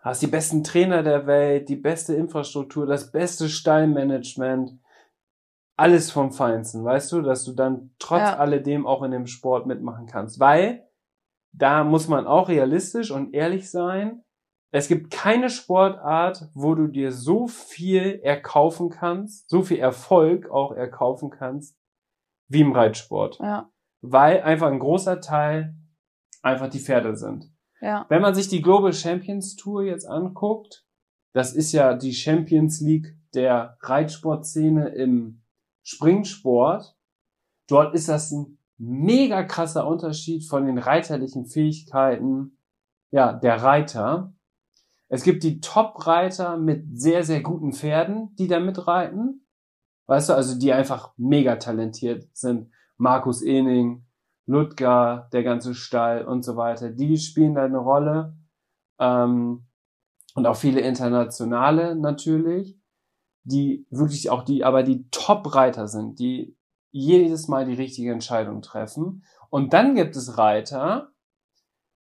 [0.00, 4.72] hast die besten Trainer der Welt, die beste Infrastruktur, das beste Stallmanagement,
[5.78, 8.36] alles vom Feinsten, weißt du, dass du dann trotz ja.
[8.36, 10.40] alledem auch in dem Sport mitmachen kannst.
[10.40, 10.88] Weil
[11.52, 14.24] da muss man auch realistisch und ehrlich sein.
[14.70, 20.72] Es gibt keine Sportart, wo du dir so viel erkaufen kannst, so viel Erfolg auch
[20.72, 21.78] erkaufen kannst,
[22.48, 23.38] wie im Reitsport.
[23.38, 23.70] Ja.
[24.02, 25.74] Weil einfach ein großer Teil
[26.42, 27.50] einfach die Pferde sind.
[27.80, 28.04] Ja.
[28.08, 30.84] Wenn man sich die Global Champions Tour jetzt anguckt,
[31.34, 35.44] das ist ja die Champions League der Reitsportszene im
[35.88, 36.94] Springsport.
[37.66, 42.58] Dort ist das ein mega krasser Unterschied von den reiterlichen Fähigkeiten,
[43.10, 44.34] ja, der Reiter.
[45.08, 49.46] Es gibt die Top-Reiter mit sehr, sehr guten Pferden, die da mitreiten.
[50.06, 52.70] Weißt du, also die einfach mega talentiert sind.
[52.98, 54.04] Markus Ening,
[54.44, 56.90] Ludger, der ganze Stall und so weiter.
[56.90, 58.36] Die spielen da eine Rolle.
[58.98, 59.66] Ähm,
[60.34, 62.77] und auch viele internationale natürlich,
[63.48, 66.56] die wirklich auch die, aber die Top-Reiter sind, die
[66.90, 69.24] jedes Mal die richtige Entscheidung treffen.
[69.50, 71.12] Und dann gibt es Reiter,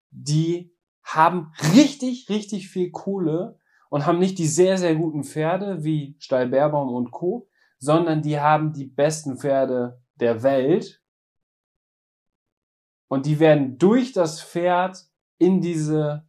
[0.09, 0.73] die
[1.03, 3.59] haben richtig, richtig viel Kohle
[3.89, 8.39] und haben nicht die sehr, sehr guten Pferde wie Steil Beerbaum und Co., sondern die
[8.39, 11.03] haben die besten Pferde der Welt
[13.07, 15.05] und die werden durch das Pferd
[15.37, 16.27] in diese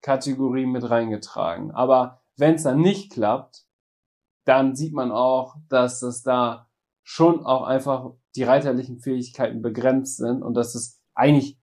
[0.00, 1.70] Kategorie mit reingetragen.
[1.72, 3.65] Aber wenn es dann nicht klappt,
[4.46, 6.68] dann sieht man auch, dass es da
[7.02, 11.58] schon auch einfach die reiterlichen Fähigkeiten begrenzt sind und dass es eigentlich,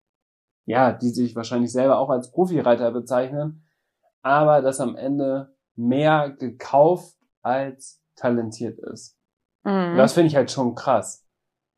[0.65, 3.65] ja, die sich wahrscheinlich selber auch als Profireiter bezeichnen,
[4.21, 9.17] aber dass am Ende mehr gekauft als talentiert ist.
[9.63, 9.97] Mhm.
[9.97, 11.25] Das finde ich halt schon krass.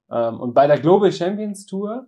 [0.10, 2.08] Ähm, und bei der Global Champions Tour,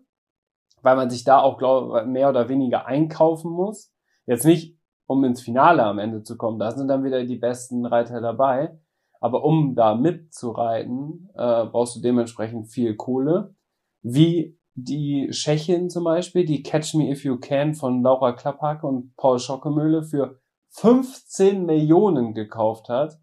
[0.81, 3.93] weil man sich da auch glaub, mehr oder weniger einkaufen muss,
[4.25, 7.85] jetzt nicht um ins Finale am Ende zu kommen, da sind dann wieder die besten
[7.85, 8.77] Reiter dabei,
[9.19, 13.55] aber um da mitzureiten, äh, brauchst du dementsprechend viel Kohle.
[14.01, 19.15] Wie die Tschechin zum Beispiel, die Catch Me If You Can von Laura Klapphake und
[19.17, 20.39] Paul Schockemöhle für
[20.69, 23.17] 15 Millionen gekauft hat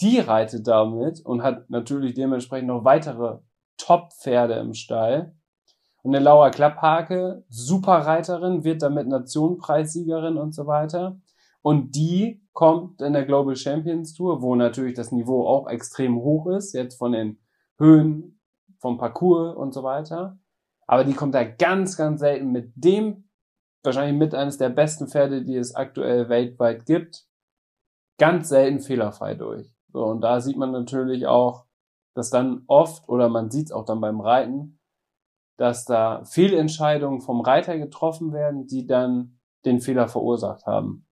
[0.00, 3.38] die reitet damit und hat natürlich dementsprechend noch weitere
[3.78, 5.34] Top-Pferde im Stall.
[6.02, 11.18] Und eine Laura Klapphake, super Reiterin, wird damit Nationenpreissiegerin und so weiter.
[11.62, 16.46] Und die kommt in der Global Champions Tour, wo natürlich das Niveau auch extrem hoch
[16.46, 17.38] ist, jetzt von den
[17.78, 18.40] Höhen
[18.78, 20.38] vom Parcours und so weiter.
[20.86, 23.28] Aber die kommt da ganz, ganz selten mit dem,
[23.82, 27.26] wahrscheinlich mit eines der besten Pferde, die es aktuell weltweit gibt,
[28.18, 29.70] ganz selten fehlerfrei durch.
[29.92, 31.66] So, und da sieht man natürlich auch,
[32.14, 34.80] dass dann oft, oder man sieht es auch dann beim Reiten,
[35.58, 41.05] dass da Fehlentscheidungen vom Reiter getroffen werden, die dann den Fehler verursacht haben.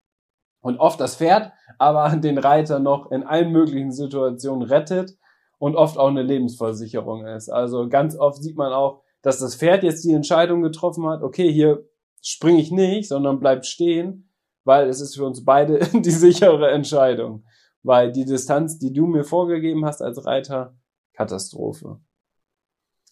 [0.63, 5.19] Und oft das Pferd aber den Reiter noch in allen möglichen Situationen rettet
[5.59, 7.51] und oft auch eine Lebensversicherung ist.
[7.51, 11.53] Also ganz oft sieht man auch, dass das Pferd jetzt die Entscheidung getroffen hat, okay,
[11.53, 11.85] hier
[12.23, 14.33] springe ich nicht, sondern bleibt stehen,
[14.65, 17.45] weil es ist für uns beide die sichere Entscheidung
[17.83, 20.77] weil die Distanz, die du mir vorgegeben hast als Reiter,
[21.15, 22.01] Katastrophe.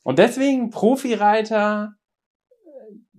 [0.03, 1.95] Und deswegen Profireiter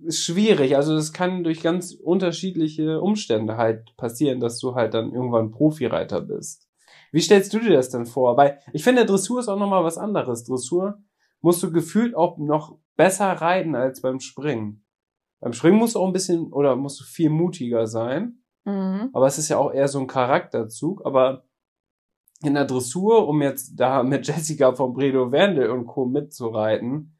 [0.04, 0.76] ist schwierig.
[0.76, 6.20] Also es kann durch ganz unterschiedliche Umstände halt passieren, dass du halt dann irgendwann Profireiter
[6.20, 6.68] bist.
[7.12, 8.36] Wie stellst du dir das denn vor?
[8.36, 10.44] Weil ich finde, Dressur ist auch nochmal was anderes.
[10.44, 11.02] Dressur
[11.40, 14.84] musst du gefühlt auch noch besser reiten als beim Springen.
[15.40, 18.42] Beim Springen musst du auch ein bisschen oder musst du viel mutiger sein.
[18.64, 19.10] Mhm.
[19.12, 21.04] Aber es ist ja auch eher so ein Charakterzug.
[21.04, 21.44] Aber
[22.42, 26.06] in der Dressur, um jetzt da mit Jessica von Bredo Wendel und Co.
[26.06, 27.18] mitzureiten,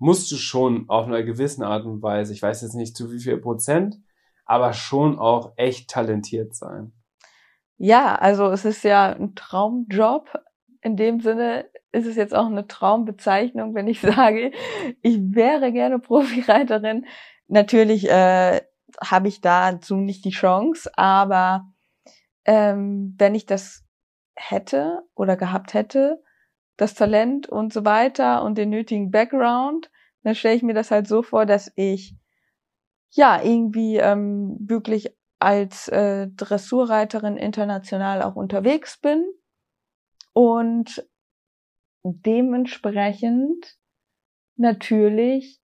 [0.00, 3.20] musst du schon auf einer gewissen Art und Weise, ich weiß jetzt nicht zu wie
[3.20, 4.00] viel Prozent,
[4.46, 6.92] aber schon auch echt talentiert sein.
[7.76, 10.42] Ja, also es ist ja ein Traumjob.
[10.80, 14.52] In dem Sinne ist es jetzt auch eine Traumbezeichnung, wenn ich sage,
[15.02, 17.06] ich wäre gerne Profireiterin.
[17.48, 18.62] Natürlich äh,
[19.04, 21.66] habe ich dazu nicht die Chance, aber
[22.46, 23.84] ähm, wenn ich das
[24.34, 26.22] hätte oder gehabt hätte,
[26.80, 29.90] das Talent und so weiter und den nötigen Background,
[30.22, 32.14] dann stelle ich mir das halt so vor, dass ich
[33.10, 39.26] ja irgendwie ähm, wirklich als äh, Dressurreiterin international auch unterwegs bin
[40.32, 41.06] und
[42.02, 43.76] dementsprechend
[44.56, 45.60] natürlich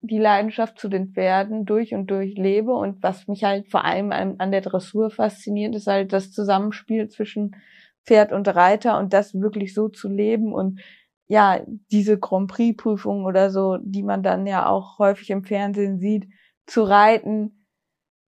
[0.00, 4.12] die Leidenschaft zu den Pferden durch und durch lebe und was mich halt vor allem
[4.12, 7.56] an, an der Dressur fasziniert, ist halt das Zusammenspiel zwischen
[8.06, 10.80] Pferd und Reiter und das wirklich so zu leben und
[11.28, 15.98] ja, diese Grand Prix Prüfung oder so, die man dann ja auch häufig im Fernsehen
[15.98, 16.28] sieht,
[16.66, 17.66] zu reiten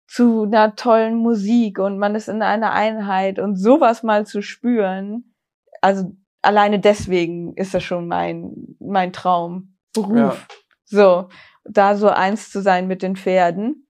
[0.09, 5.35] zu einer tollen Musik und man ist in einer Einheit und sowas mal zu spüren,
[5.83, 6.13] also
[6.43, 9.77] alleine deswegen ist das schon mein mein Traumberuf.
[10.17, 10.37] Ja.
[10.85, 11.29] So,
[11.65, 13.87] da so eins zu sein mit den Pferden.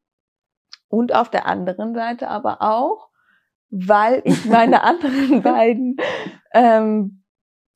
[0.89, 3.08] Und auf der anderen Seite aber auch,
[3.71, 5.97] weil ich meine anderen beiden
[6.53, 7.23] ähm,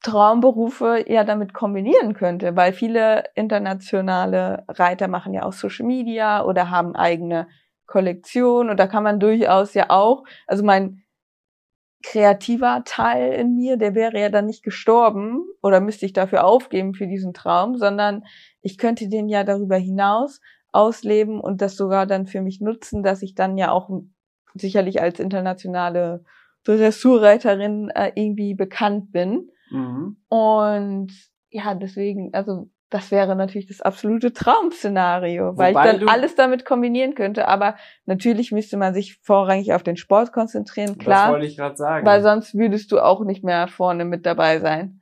[0.03, 6.71] Traumberufe ja damit kombinieren könnte, weil viele internationale Reiter machen ja auch Social Media oder
[6.71, 7.47] haben eigene
[7.87, 11.03] Kollektion und da kann man durchaus ja auch, also mein
[12.03, 16.95] kreativer Teil in mir, der wäre ja dann nicht gestorben oder müsste ich dafür aufgeben
[16.95, 18.25] für diesen Traum, sondern
[18.61, 20.41] ich könnte den ja darüber hinaus
[20.73, 23.89] ausleben und das sogar dann für mich nutzen, dass ich dann ja auch
[24.55, 26.25] sicherlich als internationale
[26.65, 29.51] Dressurreiterin äh, irgendwie bekannt bin.
[29.71, 30.17] Mhm.
[30.29, 31.13] Und
[31.51, 37.15] ja, deswegen, also das wäre natürlich das absolute Traum-Szenario, weil ich dann alles damit kombinieren
[37.15, 37.49] könnte.
[37.49, 41.27] Aber natürlich müsste man sich vorrangig auf den Sport konzentrieren, klar.
[41.27, 42.07] Das wollte ich gerade sagen.
[42.07, 45.01] Weil sonst würdest du auch nicht mehr vorne mit dabei sein.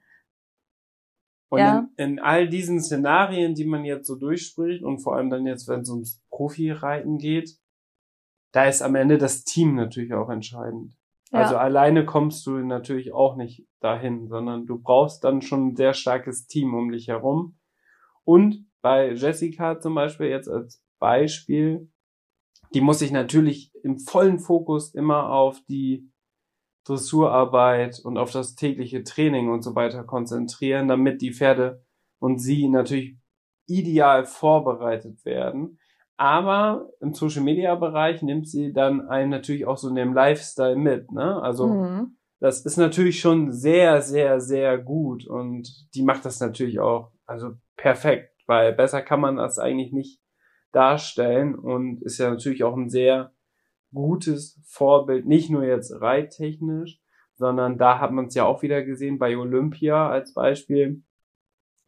[1.49, 1.89] Und ja.
[1.97, 5.69] in, in all diesen Szenarien, die man jetzt so durchspricht und vor allem dann jetzt,
[5.69, 7.57] wenn es ums Profi-Reiten geht,
[8.53, 10.97] da ist am Ende das Team natürlich auch entscheidend.
[11.33, 11.41] Ja.
[11.41, 15.95] Also alleine kommst du natürlich auch nicht dahin, sondern du brauchst dann schon ein sehr
[15.95, 17.57] starkes Team um dich herum.
[18.25, 21.91] Und bei Jessica zum Beispiel jetzt als Beispiel,
[22.75, 26.11] die muss sich natürlich im vollen Fokus immer auf die
[26.85, 31.85] Dressurarbeit und auf das tägliche Training und so weiter konzentrieren, damit die Pferde
[32.19, 33.17] und sie natürlich
[33.67, 35.79] ideal vorbereitet werden.
[36.21, 40.77] Aber im Social Media Bereich nimmt sie dann einen natürlich auch so in dem Lifestyle
[40.77, 41.43] mit, ne?
[41.43, 42.19] Also, mhm.
[42.41, 47.53] das ist natürlich schon sehr, sehr, sehr gut und die macht das natürlich auch, also
[47.79, 50.21] perfekt, weil besser kann man das eigentlich nicht
[50.73, 53.33] darstellen und ist ja natürlich auch ein sehr
[53.91, 57.01] gutes Vorbild, nicht nur jetzt reittechnisch,
[57.33, 61.03] sondern da hat man es ja auch wieder gesehen bei Olympia als Beispiel,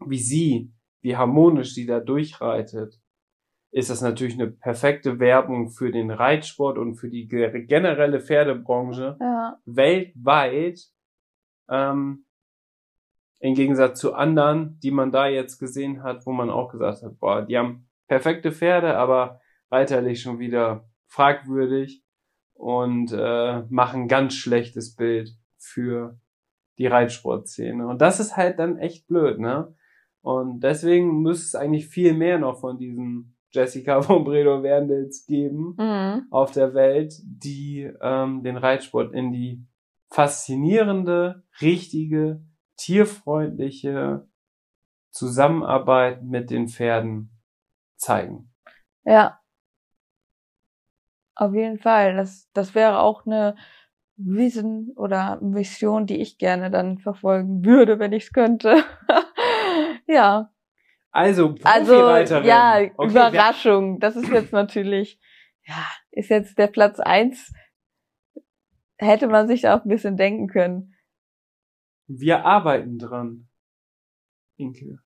[0.07, 0.73] wie sie,
[1.03, 3.02] wie harmonisch sie da durchreitet,
[3.73, 9.59] ist das natürlich eine perfekte Werbung für den Reitsport und für die generelle Pferdebranche ja.
[9.65, 10.81] weltweit.
[11.71, 12.27] Ähm,
[13.41, 17.19] Im Gegensatz zu anderen, die man da jetzt gesehen hat, wo man auch gesagt hat,
[17.19, 22.05] boah, die haben perfekte Pferde, aber reiterlich schon wieder fragwürdig
[22.53, 26.21] und äh, machen ganz schlechtes Bild für
[26.77, 27.87] die Reitsportszene.
[27.87, 29.75] Und das ist halt dann echt blöd, ne?
[30.21, 35.75] Und deswegen müsste es eigentlich viel mehr noch von diesen Jessica von Bredow Wernels geben
[35.79, 36.27] mhm.
[36.31, 39.65] auf der Welt, die ähm, den Reitsport in die
[40.11, 42.43] faszinierende, richtige,
[42.77, 44.27] tierfreundliche
[45.11, 47.31] Zusammenarbeit mit den Pferden
[47.97, 48.51] zeigen.
[49.05, 49.41] Ja,
[51.35, 52.17] auf jeden Fall.
[52.17, 53.57] Das, das wäre auch eine
[54.17, 58.85] Vision oder Mission, die ich gerne dann verfolgen würde, wenn ich es könnte.
[60.07, 60.52] ja.
[61.13, 61.95] Also, also
[62.39, 64.01] ja, okay, Überraschung.
[64.01, 65.21] Das ist jetzt natürlich,
[65.67, 67.53] ja, ist jetzt der Platz eins.
[68.97, 70.95] Hätte man sich auch ein bisschen denken können.
[72.07, 73.49] Wir arbeiten dran.
[74.57, 74.99] Inke.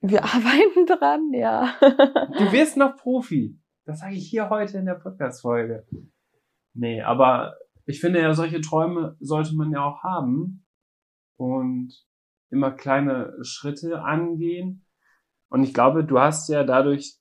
[0.00, 1.74] Wir arbeiten dran, ja.
[1.80, 3.58] du wirst noch Profi.
[3.84, 5.86] Das sage ich hier heute in der Podcast-Folge.
[6.74, 10.66] Nee, aber ich finde ja, solche Träume sollte man ja auch haben
[11.36, 11.94] und
[12.50, 14.85] immer kleine Schritte angehen.
[15.48, 17.16] Und ich glaube, du hast ja dadurch,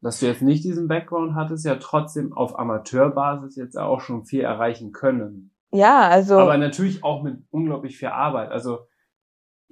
[0.00, 4.42] dass du jetzt nicht diesen Background hattest, ja trotzdem auf Amateurbasis jetzt auch schon viel
[4.42, 5.54] erreichen können.
[5.72, 6.38] Ja, also.
[6.38, 8.50] Aber natürlich auch mit unglaublich viel Arbeit.
[8.50, 8.86] Also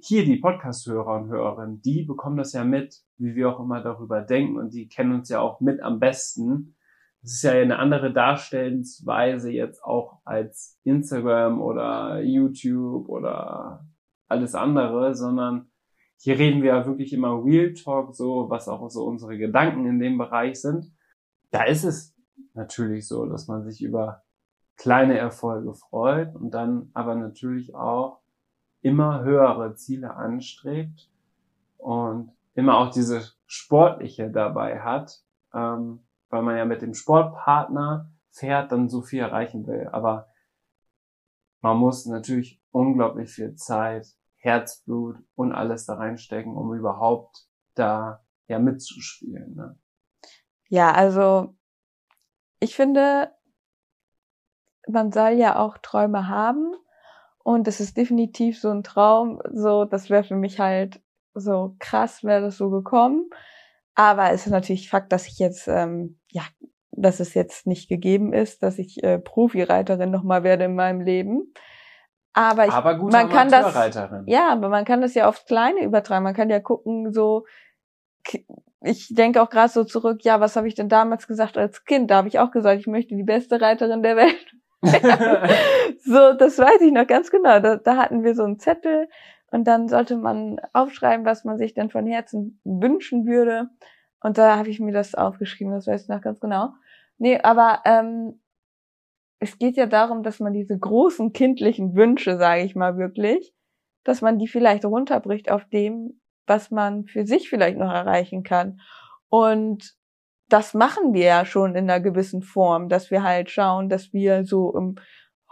[0.05, 4.21] hier die Podcast-Hörer und Hörerinnen, die bekommen das ja mit, wie wir auch immer darüber
[4.21, 6.75] denken und die kennen uns ja auch mit am besten.
[7.21, 13.87] Das ist ja eine andere Darstellungsweise jetzt auch als Instagram oder YouTube oder
[14.27, 15.71] alles andere, sondern
[16.17, 19.99] hier reden wir ja wirklich immer Real Talk, so was auch so unsere Gedanken in
[19.99, 20.93] dem Bereich sind.
[21.51, 22.15] Da ist es
[22.53, 24.23] natürlich so, dass man sich über
[24.77, 28.21] kleine Erfolge freut und dann aber natürlich auch
[28.81, 31.09] immer höhere Ziele anstrebt
[31.77, 38.71] und immer auch diese sportliche dabei hat, ähm, weil man ja mit dem Sportpartner fährt,
[38.71, 39.87] dann so viel erreichen will.
[39.91, 40.27] Aber
[41.61, 44.07] man muss natürlich unglaublich viel Zeit,
[44.43, 49.55] Herzblut und alles da reinstecken, um überhaupt da ja mitzuspielen.
[49.55, 49.79] Ne?
[50.67, 51.55] Ja, also
[52.59, 53.31] ich finde,
[54.85, 56.75] man soll ja auch Träume haben
[57.37, 61.01] und es ist definitiv so ein Traum, so, das wäre für mich halt
[61.33, 63.29] so krass, wäre das so gekommen.
[63.95, 66.43] Aber es ist natürlich Fakt, dass ich jetzt, ähm, ja,
[66.91, 71.53] dass es jetzt nicht gegeben ist, dass ich äh, Profireiterin nochmal werde in meinem Leben.
[72.33, 73.75] Aber, ich, aber man kann das,
[74.25, 76.23] ja, aber man kann das ja aufs Kleine übertragen.
[76.23, 77.45] Man kann ja gucken, so,
[78.81, 82.09] ich denke auch gerade so zurück, ja, was habe ich denn damals gesagt als Kind?
[82.09, 84.53] Da habe ich auch gesagt, ich möchte die beste Reiterin der Welt
[86.03, 87.59] so, das weiß ich noch ganz genau.
[87.59, 89.07] Da, da hatten wir so einen Zettel
[89.51, 93.69] und dann sollte man aufschreiben, was man sich denn von Herzen wünschen würde.
[94.19, 96.73] Und da habe ich mir das aufgeschrieben, das weiß ich noch ganz genau.
[97.17, 98.41] Nee, aber ähm,
[99.39, 103.53] es geht ja darum, dass man diese großen kindlichen Wünsche, sage ich mal wirklich,
[104.03, 108.79] dass man die vielleicht runterbricht auf dem, was man für sich vielleicht noch erreichen kann.
[109.29, 109.95] Und
[110.49, 114.45] das machen wir ja schon in einer gewissen Form, dass wir halt schauen, dass wir
[114.45, 114.95] so im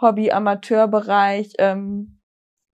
[0.00, 2.20] Hobby-Amateur-Bereich ähm,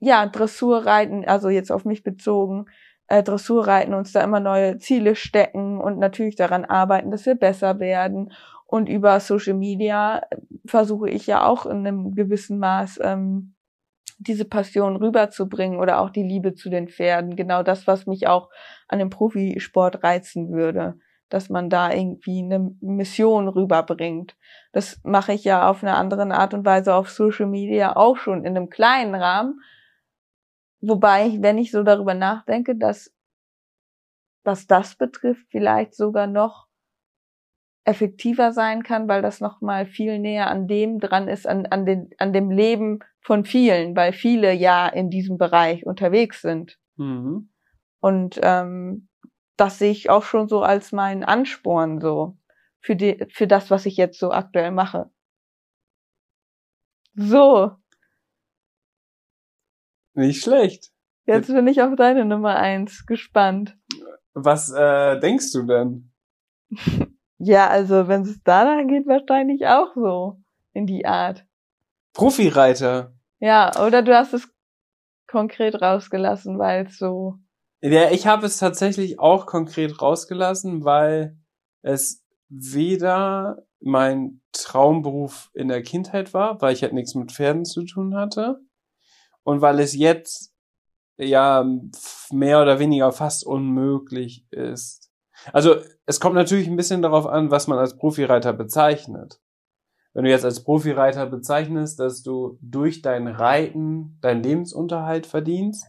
[0.00, 2.66] ja Dressurreiten, also jetzt auf mich bezogen,
[3.08, 7.80] äh, Dressurreiten uns da immer neue Ziele stecken und natürlich daran arbeiten, dass wir besser
[7.80, 8.32] werden.
[8.68, 13.56] Und über Social Media äh, versuche ich ja auch in einem gewissen Maß ähm,
[14.18, 17.34] diese Passion rüberzubringen oder auch die Liebe zu den Pferden.
[17.34, 18.50] Genau das, was mich auch
[18.86, 20.98] an dem Profisport reizen würde
[21.28, 24.36] dass man da irgendwie eine Mission rüberbringt.
[24.72, 28.44] Das mache ich ja auf eine andere Art und Weise auf Social Media auch schon
[28.44, 29.60] in einem kleinen Rahmen.
[30.80, 33.12] Wobei, ich, wenn ich so darüber nachdenke, dass
[34.44, 36.67] was das betrifft, vielleicht sogar noch
[37.84, 41.86] effektiver sein kann, weil das noch mal viel näher an dem dran ist, an, an,
[41.86, 46.78] den, an dem Leben von vielen, weil viele ja in diesem Bereich unterwegs sind.
[46.96, 47.50] Mhm.
[48.00, 49.08] Und ähm,
[49.56, 52.36] das sehe ich auch schon so als meinen Ansporn so
[52.80, 55.10] für die, für das, was ich jetzt so aktuell mache.
[57.14, 57.72] So.
[60.14, 60.90] Nicht schlecht.
[61.26, 63.76] Jetzt bin ich auf deine Nummer eins gespannt.
[64.34, 66.12] Was äh, denkst du denn?
[67.38, 70.40] ja, also wenn es danach geht, wahrscheinlich auch so
[70.72, 71.44] in die Art.
[72.12, 73.14] Profireiter.
[73.40, 74.48] Ja, oder du hast es
[75.26, 77.38] konkret rausgelassen, weil es so
[77.80, 81.38] ja, ich habe es tatsächlich auch konkret rausgelassen, weil
[81.82, 87.84] es weder mein Traumberuf in der Kindheit war, weil ich halt nichts mit Pferden zu
[87.84, 88.58] tun hatte
[89.44, 90.52] und weil es jetzt
[91.16, 91.64] ja
[92.32, 95.12] mehr oder weniger fast unmöglich ist.
[95.52, 95.76] Also
[96.08, 99.42] es kommt natürlich ein bisschen darauf an, was man als Profireiter bezeichnet.
[100.14, 105.86] Wenn du jetzt als Profireiter bezeichnest, dass du durch dein Reiten deinen Lebensunterhalt verdienst,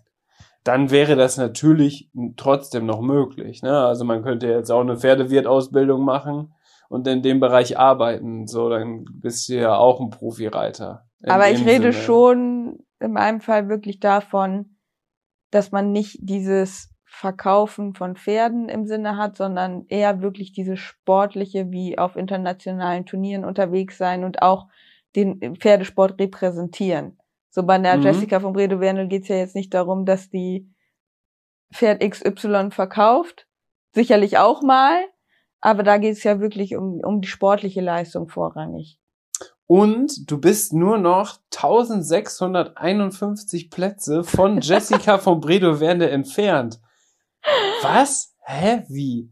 [0.66, 3.62] dann wäre das natürlich trotzdem noch möglich.
[3.64, 3.72] Ne?
[3.72, 6.54] Also man könnte jetzt auch eine Pferdewirtausbildung machen
[6.90, 8.46] und in dem Bereich arbeiten.
[8.46, 11.08] So, dann bist du ja auch ein Profireiter.
[11.28, 11.94] Aber ich rede Sinne.
[11.94, 14.76] schon in meinem Fall wirklich davon,
[15.50, 21.72] dass man nicht dieses Verkaufen von Pferden im Sinne hat, sondern eher wirklich diese sportliche,
[21.72, 24.68] wie auf internationalen Turnieren unterwegs sein und auch
[25.16, 27.18] den Pferdesport repräsentieren.
[27.50, 28.04] So bei der mhm.
[28.04, 30.72] Jessica von Bredow Wernel geht es ja jetzt nicht darum, dass die
[31.74, 33.48] Pferd XY verkauft.
[33.92, 35.00] Sicherlich auch mal,
[35.62, 39.00] aber da geht es ja wirklich um, um die sportliche Leistung vorrangig.
[39.66, 46.80] Und du bist nur noch 1651 Plätze von Jessica von Bredow Wernel entfernt.
[47.82, 48.36] Was?
[48.46, 48.84] Hä?
[48.90, 49.32] Wie?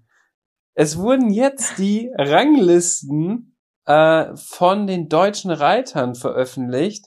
[0.74, 7.06] Es wurden jetzt die Ranglisten äh, von den deutschen Reitern veröffentlicht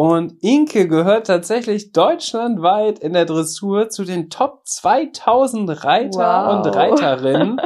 [0.00, 6.54] und Inke gehört tatsächlich deutschlandweit in der Dressur zu den Top 2000 Reiter wow.
[6.54, 7.60] und Reiterinnen,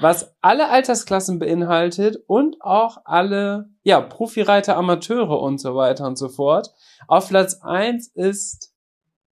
[0.00, 6.28] was alle Altersklassen beinhaltet und auch alle, ja, Profireiter, Amateure und so weiter und so
[6.28, 6.74] fort.
[7.08, 8.71] Auf Platz eins ist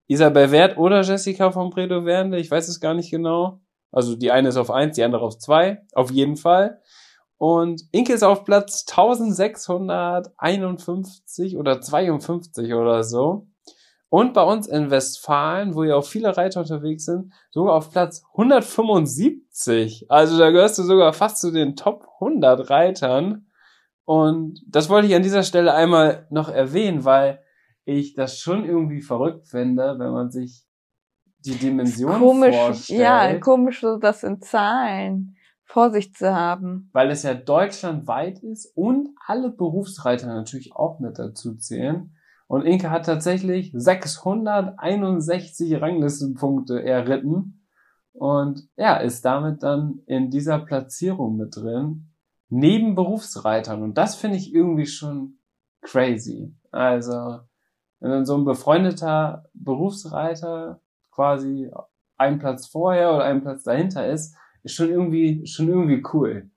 [0.07, 3.61] Isabel Wert oder Jessica von Bredow Wernde, ich weiß es gar nicht genau.
[3.91, 6.81] Also die eine ist auf eins, die andere auf zwei, auf jeden Fall.
[7.37, 13.47] Und Inke ist auf Platz 1651 oder 52 oder so.
[14.09, 18.23] Und bei uns in Westfalen, wo ja auch viele Reiter unterwegs sind, sogar auf Platz
[18.31, 20.05] 175.
[20.09, 23.47] Also da gehörst du sogar fast zu den Top 100 Reitern.
[24.05, 27.41] Und das wollte ich an dieser Stelle einmal noch erwähnen, weil
[27.85, 30.65] ich das schon irgendwie verrückt finde, wenn man sich
[31.39, 32.99] die Dimension komisch, vorstellt.
[32.99, 36.89] Ja, komisch, so das in Zahlen vor sich zu haben.
[36.93, 42.11] Weil es ja deutschlandweit ist und alle Berufsreiter natürlich auch mit dazu zählen.
[42.47, 47.65] Und Inke hat tatsächlich 661 Ranglistenpunkte erritten
[48.13, 52.11] und ja, ist damit dann in dieser Platzierung mit drin,
[52.49, 53.81] neben Berufsreitern.
[53.83, 55.39] Und das finde ich irgendwie schon
[55.81, 56.55] crazy.
[56.71, 57.39] Also,
[58.05, 60.79] wenn dann so ein befreundeter Berufsreiter
[61.09, 61.71] quasi
[62.17, 66.51] einen Platz vorher oder einen Platz dahinter ist, ist schon irgendwie, schon irgendwie cool.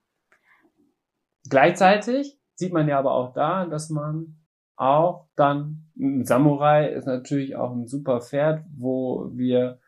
[1.49, 4.37] Gleichzeitig sieht man ja aber auch da, dass man
[4.75, 5.89] auch dann,
[6.21, 9.79] Samurai ist natürlich auch ein super Pferd, wo wir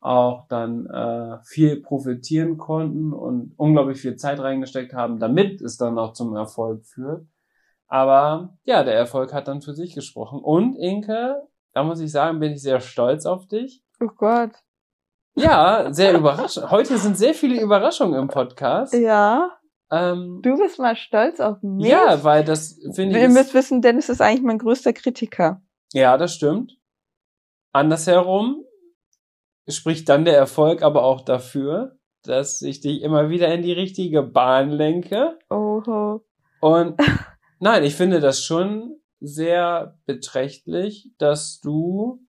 [0.00, 5.98] auch dann äh, viel profitieren konnten und unglaublich viel Zeit reingesteckt haben, damit es dann
[5.98, 7.26] auch zum Erfolg führt.
[7.88, 10.40] Aber ja, der Erfolg hat dann für sich gesprochen.
[10.42, 13.82] Und Inke, da muss ich sagen, bin ich sehr stolz auf dich.
[14.00, 14.50] Oh Gott.
[15.36, 16.70] Ja, sehr überraschend.
[16.70, 18.94] Heute sind sehr viele Überraschungen im Podcast.
[18.94, 19.50] Ja.
[19.90, 21.86] Ähm, Du bist mal stolz auf mich.
[21.86, 23.22] ja, weil das finde ich.
[23.22, 25.60] Ihr müsst wissen, Dennis ist eigentlich mein größter Kritiker.
[25.92, 26.76] Ja, das stimmt.
[27.72, 28.64] Andersherum
[29.68, 34.22] spricht dann der Erfolg aber auch dafür, dass ich dich immer wieder in die richtige
[34.22, 35.38] Bahn lenke.
[35.50, 36.24] Oho.
[36.60, 36.98] Und
[37.58, 42.20] nein, ich finde das schon sehr beträchtlich, dass du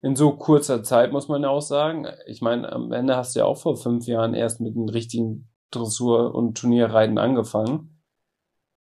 [0.00, 3.40] in so kurzer Zeit, muss man ja auch sagen, ich meine, am Ende hast du
[3.40, 8.00] ja auch vor fünf Jahren erst mit den richtigen Dressur- und Turnierreiten angefangen,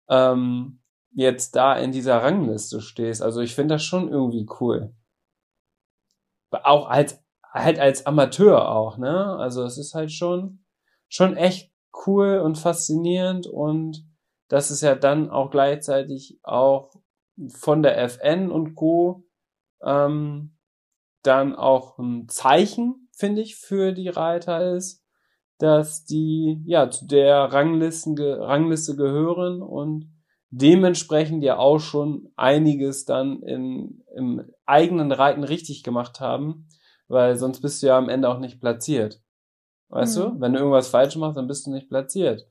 [0.10, 0.82] ähm,
[1.12, 3.22] jetzt da in dieser Rangliste stehst.
[3.22, 4.94] Also ich finde das schon irgendwie cool.
[6.52, 9.36] Auch als, halt als Amateur auch, ne?
[9.38, 10.64] Also es ist halt schon,
[11.10, 11.74] schon echt
[12.06, 14.07] cool und faszinierend und
[14.48, 16.92] das ist ja dann auch gleichzeitig auch
[17.50, 19.24] von der FN und Co.
[19.84, 20.58] Ähm,
[21.24, 25.04] dann auch ein Zeichen, finde ich, für die Reiter ist,
[25.58, 30.10] dass die ja zu der Ranglisten, Rangliste gehören und
[30.50, 36.70] dementsprechend ja auch schon einiges dann in, im eigenen Reiten richtig gemacht haben,
[37.08, 39.22] weil sonst bist du ja am Ende auch nicht platziert.
[39.90, 40.22] Weißt Mhm.
[40.22, 40.40] du?
[40.42, 42.48] Wenn du irgendwas falsch machst, dann bist du nicht platziert.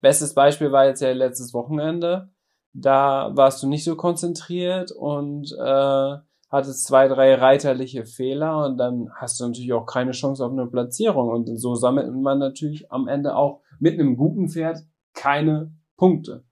[0.00, 2.30] Bestes Beispiel war jetzt ja letztes Wochenende.
[2.72, 6.16] Da warst du nicht so konzentriert und äh,
[6.50, 10.66] hattest zwei, drei reiterliche Fehler und dann hast du natürlich auch keine Chance auf eine
[10.66, 11.28] Platzierung.
[11.28, 14.78] Und so sammelt man natürlich am Ende auch mit einem guten Pferd
[15.14, 16.44] keine Punkte.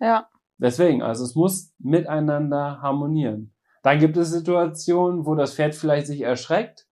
[0.00, 0.28] Ja.
[0.58, 3.54] Deswegen, also es muss miteinander harmonieren.
[3.82, 6.86] Dann gibt es Situationen, wo das Pferd vielleicht sich erschreckt,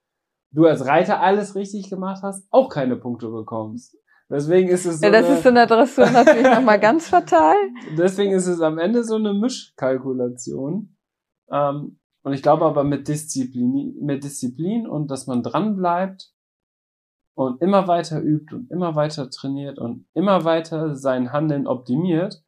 [0.53, 3.97] du als Reiter alles richtig gemacht hast, auch keine Punkte bekommst.
[4.35, 7.55] Deswegen ist es so ja, das eine, ist in der Dressur natürlich nochmal ganz fatal.
[7.97, 10.97] deswegen ist es am Ende so eine Mischkalkulation.
[11.53, 16.32] Ähm, und ich glaube aber mit Disziplin, mit Disziplin und dass man dran bleibt
[17.35, 22.43] und immer weiter übt und immer weiter trainiert und immer weiter sein Handeln optimiert,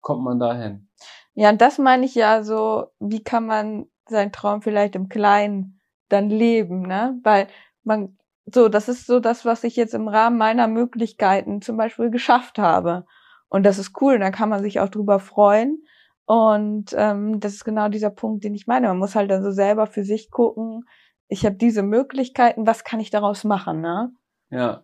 [0.00, 0.88] kommt man dahin.
[1.34, 5.78] Ja, und das meine ich ja so, wie kann man seinen Traum vielleicht im Kleinen
[6.08, 7.20] dann leben, ne?
[7.22, 7.46] Weil
[7.84, 8.18] man,
[8.52, 12.58] so, das ist so das, was ich jetzt im Rahmen meiner Möglichkeiten zum Beispiel geschafft
[12.58, 13.04] habe.
[13.48, 15.82] Und das ist cool, da kann man sich auch drüber freuen.
[16.26, 18.88] Und ähm, das ist genau dieser Punkt, den ich meine.
[18.88, 20.84] Man muss halt dann so selber für sich gucken,
[21.28, 24.12] ich habe diese Möglichkeiten, was kann ich daraus machen, ne?
[24.50, 24.82] Ja.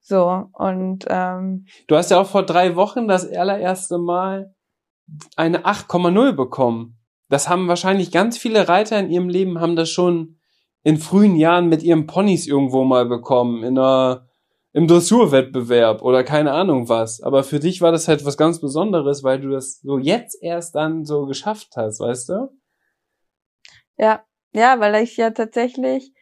[0.00, 4.54] So, und ähm, Du hast ja auch vor drei Wochen das allererste Mal
[5.36, 6.98] eine 8,0 bekommen.
[7.28, 10.33] Das haben wahrscheinlich ganz viele Reiter in ihrem Leben haben das schon
[10.84, 14.28] in frühen Jahren mit ihren Ponys irgendwo mal bekommen, in einer,
[14.72, 17.22] im Dressurwettbewerb oder keine Ahnung was.
[17.22, 20.74] Aber für dich war das halt was ganz Besonderes, weil du das so jetzt erst
[20.74, 22.48] dann so geschafft hast, weißt du?
[23.96, 26.12] Ja, ja, weil ich ja tatsächlich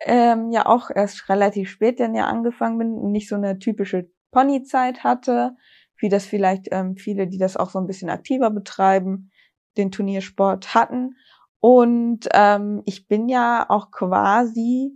[0.00, 4.10] ähm, ja auch erst relativ spät dann ja angefangen bin und nicht so eine typische
[4.32, 5.56] Ponyzeit hatte,
[5.96, 9.30] wie das vielleicht ähm, viele, die das auch so ein bisschen aktiver betreiben,
[9.76, 11.16] den Turniersport hatten.
[11.60, 14.92] Und ähm, ich bin ja auch quasi,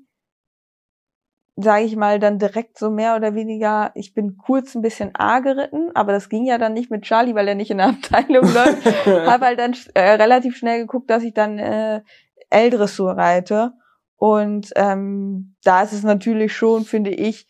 [1.57, 5.41] sage ich mal, dann direkt so mehr oder weniger, ich bin kurz ein bisschen A
[5.41, 8.45] geritten, aber das ging ja dann nicht mit Charlie, weil er nicht in der Abteilung
[8.45, 12.03] läuft habe halt dann äh, relativ schnell geguckt, dass ich dann äh,
[12.51, 13.73] L-Dressur reite.
[14.17, 17.49] Und ähm, da ist es natürlich schon, finde ich,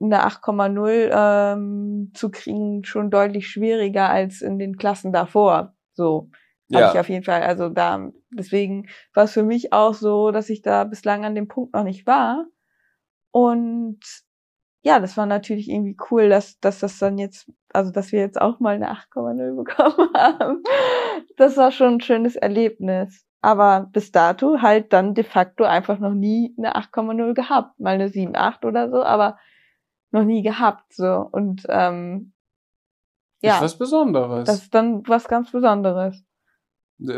[0.00, 5.74] eine 8,0 ähm, zu kriegen schon deutlich schwieriger als in den Klassen davor.
[5.94, 6.30] So
[6.78, 6.86] ja.
[6.86, 7.42] habe ich auf jeden Fall.
[7.42, 11.48] Also da deswegen war es für mich auch so, dass ich da bislang an dem
[11.48, 12.46] Punkt noch nicht war.
[13.30, 14.00] Und
[14.82, 18.40] ja, das war natürlich irgendwie cool, dass, dass das dann jetzt, also dass wir jetzt
[18.40, 20.62] auch mal eine 8,0 bekommen haben.
[21.36, 23.24] Das war schon ein schönes Erlebnis.
[23.40, 27.78] Aber bis dato halt dann de facto einfach noch nie eine 8,0 gehabt.
[27.80, 29.38] Mal eine 7,8 oder so, aber
[30.12, 30.92] noch nie gehabt.
[30.92, 31.28] So.
[31.30, 32.32] Und ähm,
[33.40, 33.56] ja.
[33.56, 34.46] Ist was Besonderes.
[34.46, 36.24] Das ist dann was ganz Besonderes.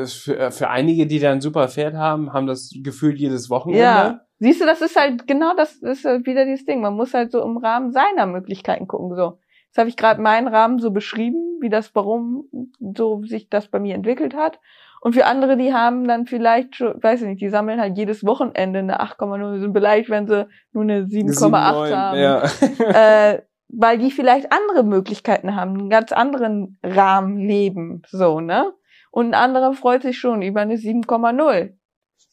[0.07, 3.83] Für, äh, für einige, die da ein super Pferd haben, haben das gefühlt jedes Wochenende.
[3.83, 4.21] Ja.
[4.39, 6.81] Siehst du, das ist halt genau das, das ist halt wieder dieses Ding.
[6.81, 9.15] Man muss halt so im Rahmen seiner Möglichkeiten gucken.
[9.17, 12.49] So, jetzt habe ich gerade meinen Rahmen so beschrieben, wie das, warum
[12.97, 14.61] so sich das bei mir entwickelt hat.
[15.01, 18.25] Und für andere, die haben dann vielleicht schon, weiß ich nicht, die sammeln halt jedes
[18.25, 22.19] Wochenende eine 8,0, sind beleidigt, wenn sie nur eine 7,8 haben.
[22.19, 22.43] Ja.
[23.33, 28.73] äh, weil die vielleicht andere Möglichkeiten haben, einen ganz anderen Rahmen leben, so, ne?
[29.15, 31.79] Und ein anderer freut sich schon über eine 7,0.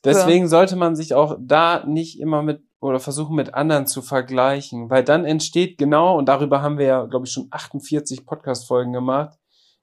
[0.04, 0.58] Deswegen so.
[0.58, 5.04] sollte man sich auch da nicht immer mit oder versuchen mit anderen zu vergleichen, weil
[5.04, 9.38] dann entsteht genau, und darüber haben wir ja, glaube ich, schon 48 Podcast-Folgen gemacht,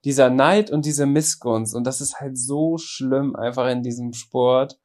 [0.04, 1.72] dieser Neid und diese Missgunst.
[1.76, 4.80] Und das ist halt so schlimm einfach in diesem Sport.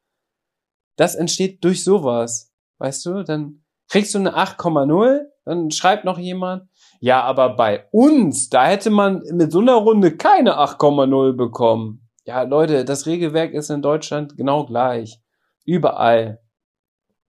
[0.94, 2.52] Das entsteht durch sowas.
[2.78, 6.68] Weißt du, dann kriegst du eine 8,0, dann schreibt noch jemand,
[7.00, 12.03] ja, aber bei uns, da hätte man mit so einer Runde keine 8,0 bekommen.
[12.24, 15.20] Ja, Leute, das Regelwerk ist in Deutschland genau gleich.
[15.66, 16.40] Überall.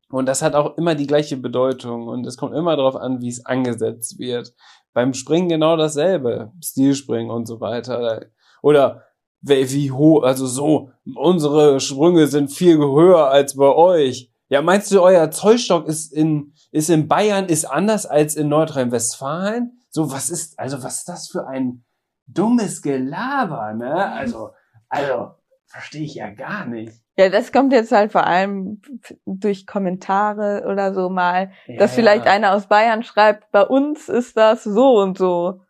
[0.10, 2.08] Und das hat auch immer die gleiche Bedeutung.
[2.08, 4.54] Und es kommt immer darauf an, wie es angesetzt wird.
[4.94, 6.54] Beim Springen genau dasselbe.
[6.64, 8.28] Stilspringen und so weiter.
[8.62, 9.04] Oder
[9.42, 14.32] wie hoch, also so, unsere Sprünge sind viel höher als bei euch.
[14.48, 19.82] Ja, meinst du, euer Zollstock ist in, ist in Bayern, ist anders als in Nordrhein-Westfalen?
[19.90, 21.84] So, was ist, also was ist das für ein
[22.28, 24.12] dummes Gelaber, ne?
[24.12, 24.52] Also,
[24.90, 25.32] also,
[25.68, 26.94] verstehe ich ja gar nicht.
[27.18, 28.82] Ja, das kommt jetzt halt vor allem
[29.26, 32.32] durch Kommentare oder so mal, ja, dass vielleicht ja.
[32.32, 35.62] einer aus Bayern schreibt, bei uns ist das so und so.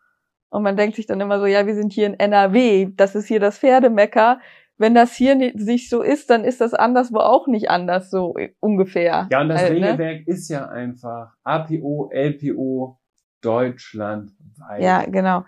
[0.48, 3.26] Und man denkt sich dann immer so, ja, wir sind hier in NRW, das ist
[3.26, 4.40] hier das Pferdemecker.
[4.78, 9.26] Wenn das hier nicht so ist, dann ist das anderswo auch nicht anders, so ungefähr.
[9.30, 9.70] Ja, und das ne?
[9.70, 10.34] Regelwerk ne?
[10.34, 12.98] ist ja einfach APO, LPO,
[13.40, 14.32] Deutschland.
[14.78, 15.44] Ja, genau.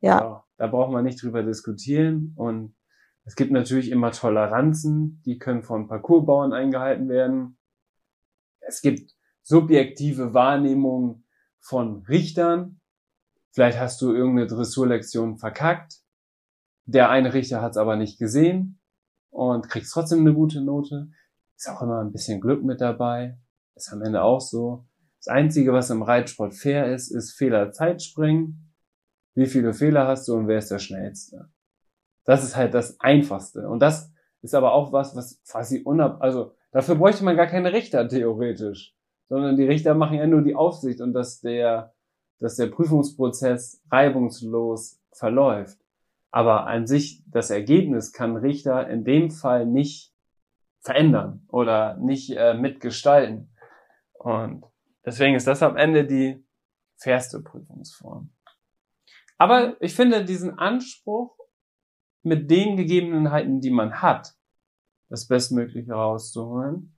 [0.00, 0.18] Ja.
[0.18, 2.75] So, da braucht man nicht drüber diskutieren und
[3.26, 7.58] es gibt natürlich immer Toleranzen, die können von Parcoursbauern eingehalten werden.
[8.60, 9.12] Es gibt
[9.42, 11.26] subjektive Wahrnehmungen
[11.58, 12.80] von Richtern.
[13.50, 16.02] Vielleicht hast du irgendeine Dressurlektion verkackt.
[16.84, 18.80] Der eine Richter hat es aber nicht gesehen
[19.30, 21.10] und kriegst trotzdem eine gute Note.
[21.56, 23.38] Ist auch immer ein bisschen Glück mit dabei.
[23.74, 24.86] Ist am Ende auch so.
[25.18, 28.72] Das Einzige, was im Reitsport fair ist, ist Fehler-Zeitspringen.
[29.34, 31.50] Wie viele Fehler hast du und wer ist der Schnellste?
[32.26, 33.68] Das ist halt das Einfachste.
[33.68, 34.12] Und das
[34.42, 38.94] ist aber auch was, was quasi unab, also dafür bräuchte man gar keine Richter theoretisch,
[39.28, 41.94] sondern die Richter machen ja nur die Aufsicht und dass der,
[42.38, 45.78] dass der Prüfungsprozess reibungslos verläuft.
[46.30, 50.12] Aber an sich, das Ergebnis kann Richter in dem Fall nicht
[50.80, 53.50] verändern oder nicht äh, mitgestalten.
[54.14, 54.64] Und
[55.04, 56.44] deswegen ist das am Ende die
[56.98, 58.30] fairste Prüfungsform.
[59.38, 61.35] Aber ich finde diesen Anspruch
[62.26, 64.34] mit den Gegebenheiten, die man hat,
[65.08, 66.92] das Bestmögliche rauszuholen,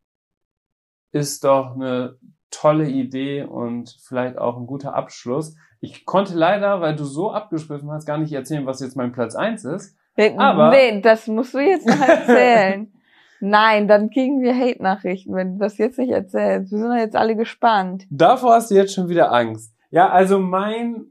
[1.13, 2.17] ist doch eine
[2.51, 5.55] tolle Idee und vielleicht auch ein guter Abschluss.
[5.81, 9.37] Ich konnte leider, weil du so abgeschriffen hast, gar nicht erzählen, was jetzt mein Platz
[9.37, 9.97] eins ist.
[10.39, 12.91] Aber nee, das musst du jetzt noch erzählen.
[13.41, 16.73] Nein, dann kriegen wir Hate-Nachrichten, wenn du das jetzt nicht erzählst.
[16.73, 18.07] Wir sind jetzt alle gespannt.
[18.11, 19.77] Davor hast du jetzt schon wieder Angst.
[19.91, 21.05] Ja, also mein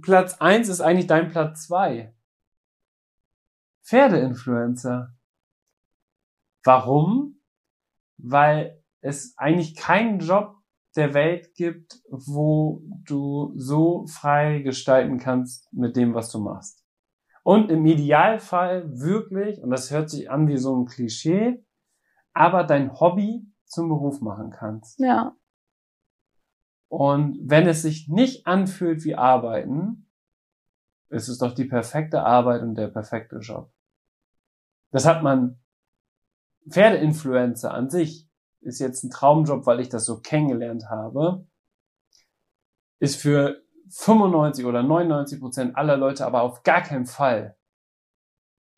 [0.00, 2.14] Platz eins ist eigentlich dein Platz zwei.
[3.88, 5.14] Pferdeinfluencer.
[6.62, 7.40] Warum?
[8.18, 10.56] Weil es eigentlich keinen Job
[10.94, 16.84] der Welt gibt, wo du so frei gestalten kannst mit dem, was du machst.
[17.44, 21.64] Und im Idealfall wirklich, und das hört sich an wie so ein Klischee,
[22.34, 24.98] aber dein Hobby zum Beruf machen kannst.
[24.98, 25.34] Ja.
[26.88, 30.10] Und wenn es sich nicht anfühlt wie Arbeiten,
[31.08, 33.72] ist es doch die perfekte Arbeit und der perfekte Job.
[34.90, 35.58] Das hat man,
[36.68, 38.28] Pferdeinfluencer an sich
[38.60, 41.46] ist jetzt ein Traumjob, weil ich das so kennengelernt habe,
[42.98, 47.56] ist für 95 oder 99 Prozent aller Leute aber auf gar keinen Fall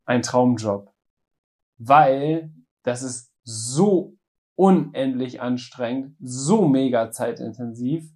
[0.05, 0.93] ein Traumjob,
[1.79, 4.17] weil das ist so
[4.55, 8.11] unendlich anstrengend, so mega zeitintensiv.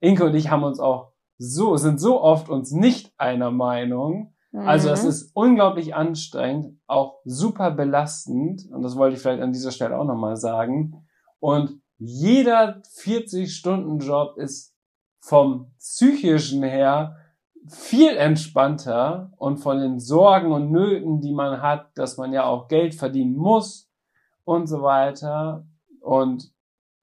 [0.00, 4.33] Inke und ich haben uns auch so, sind so oft uns nicht einer Meinung.
[4.54, 5.08] Also es mhm.
[5.08, 8.62] ist unglaublich anstrengend, auch super belastend.
[8.70, 11.06] Und das wollte ich vielleicht an dieser Stelle auch nochmal sagen.
[11.40, 14.74] Und jeder 40-Stunden-Job ist
[15.20, 17.16] vom psychischen her
[17.68, 22.68] viel entspannter und von den Sorgen und Nöten, die man hat, dass man ja auch
[22.68, 23.90] Geld verdienen muss
[24.44, 25.66] und so weiter.
[26.00, 26.52] Und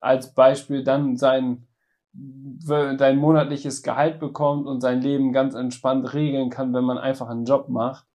[0.00, 1.66] als Beispiel dann sein,
[2.14, 7.44] sein monatliches Gehalt bekommt und sein Leben ganz entspannt regeln kann, wenn man einfach einen
[7.44, 8.06] Job macht.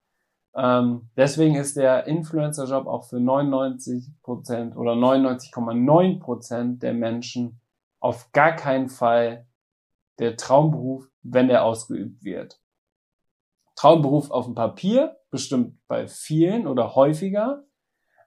[0.56, 7.60] Ähm, deswegen ist der Influencer-Job auch für 99 Prozent oder 99,9 Prozent der Menschen
[8.00, 9.48] auf gar keinen Fall
[10.20, 12.60] der Traumberuf, wenn er ausgeübt wird.
[13.76, 17.64] Traumberuf auf dem Papier, bestimmt bei vielen oder häufiger,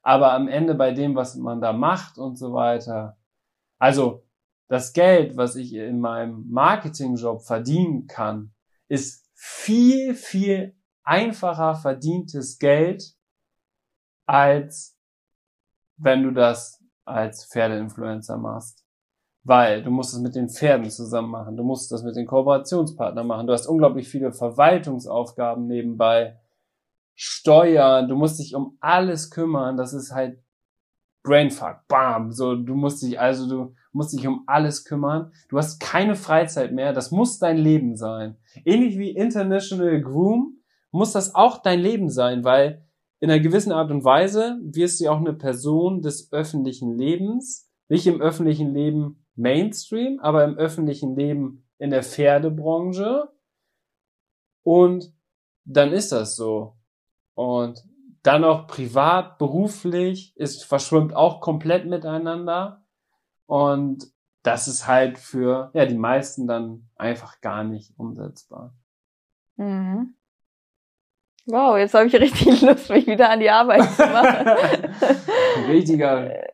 [0.02, 3.16] aber am Ende bei dem, was man da macht und so weiter.
[3.78, 4.22] Also
[4.70, 8.52] das Geld, was ich in meinem Marketingjob verdienen kann,
[8.86, 13.16] ist viel, viel einfacher verdientes Geld,
[14.26, 14.96] als
[15.96, 18.86] wenn du das als Pferdeinfluencer machst.
[19.42, 23.26] Weil du musst es mit den Pferden zusammen machen, du musst das mit den Kooperationspartnern
[23.26, 26.38] machen, du hast unglaublich viele Verwaltungsaufgaben nebenbei,
[27.16, 30.40] Steuern, du musst dich um alles kümmern, das ist halt
[31.24, 35.80] Brainfuck, bam, so, du musst dich, also du musst dich um alles kümmern, du hast
[35.80, 38.36] keine Freizeit mehr, das muss dein Leben sein.
[38.64, 40.58] Ähnlich wie International Groom
[40.90, 42.84] muss das auch dein Leben sein, weil
[43.20, 47.70] in einer gewissen Art und Weise wirst du ja auch eine Person des öffentlichen Lebens,
[47.88, 53.28] nicht im öffentlichen Leben Mainstream, aber im öffentlichen Leben in der Pferdebranche.
[54.62, 55.12] Und
[55.64, 56.76] dann ist das so.
[57.34, 57.84] Und
[58.22, 62.79] dann noch privat, beruflich, ist verschwimmt auch komplett miteinander.
[63.50, 64.06] Und
[64.44, 68.72] das ist halt für ja die meisten dann einfach gar nicht umsetzbar.
[69.56, 70.14] Mhm.
[71.46, 74.46] Wow, jetzt habe ich richtig Lust, mich wieder an die Arbeit zu machen.
[75.66, 76.44] Richtiger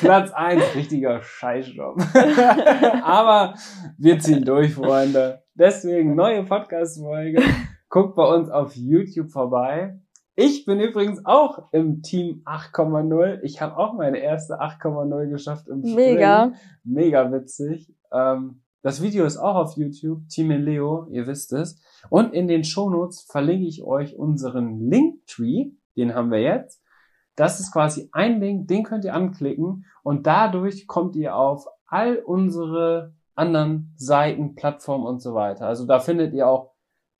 [0.00, 2.00] Platz eins, richtiger Scheißjob.
[3.02, 3.52] Aber
[3.98, 5.42] wir ziehen durch, Freunde.
[5.52, 7.42] Deswegen neue Podcast-Folge.
[7.90, 10.00] Guckt bei uns auf YouTube vorbei.
[10.34, 13.40] Ich bin übrigens auch im Team 8,0.
[13.42, 15.94] Ich habe auch meine erste 8,0 geschafft im Spring.
[15.94, 16.52] Mega.
[16.84, 17.94] Mega witzig.
[18.10, 20.28] Ähm, das Video ist auch auf YouTube.
[20.28, 21.80] Team Leo, ihr wisst es.
[22.08, 25.72] Und in den Shownotes verlinke ich euch unseren Linktree.
[25.96, 26.82] Den haben wir jetzt.
[27.36, 32.16] Das ist quasi ein Link, den könnt ihr anklicken und dadurch kommt ihr auf all
[32.16, 35.66] unsere anderen Seiten, Plattformen und so weiter.
[35.66, 36.72] Also da findet ihr auch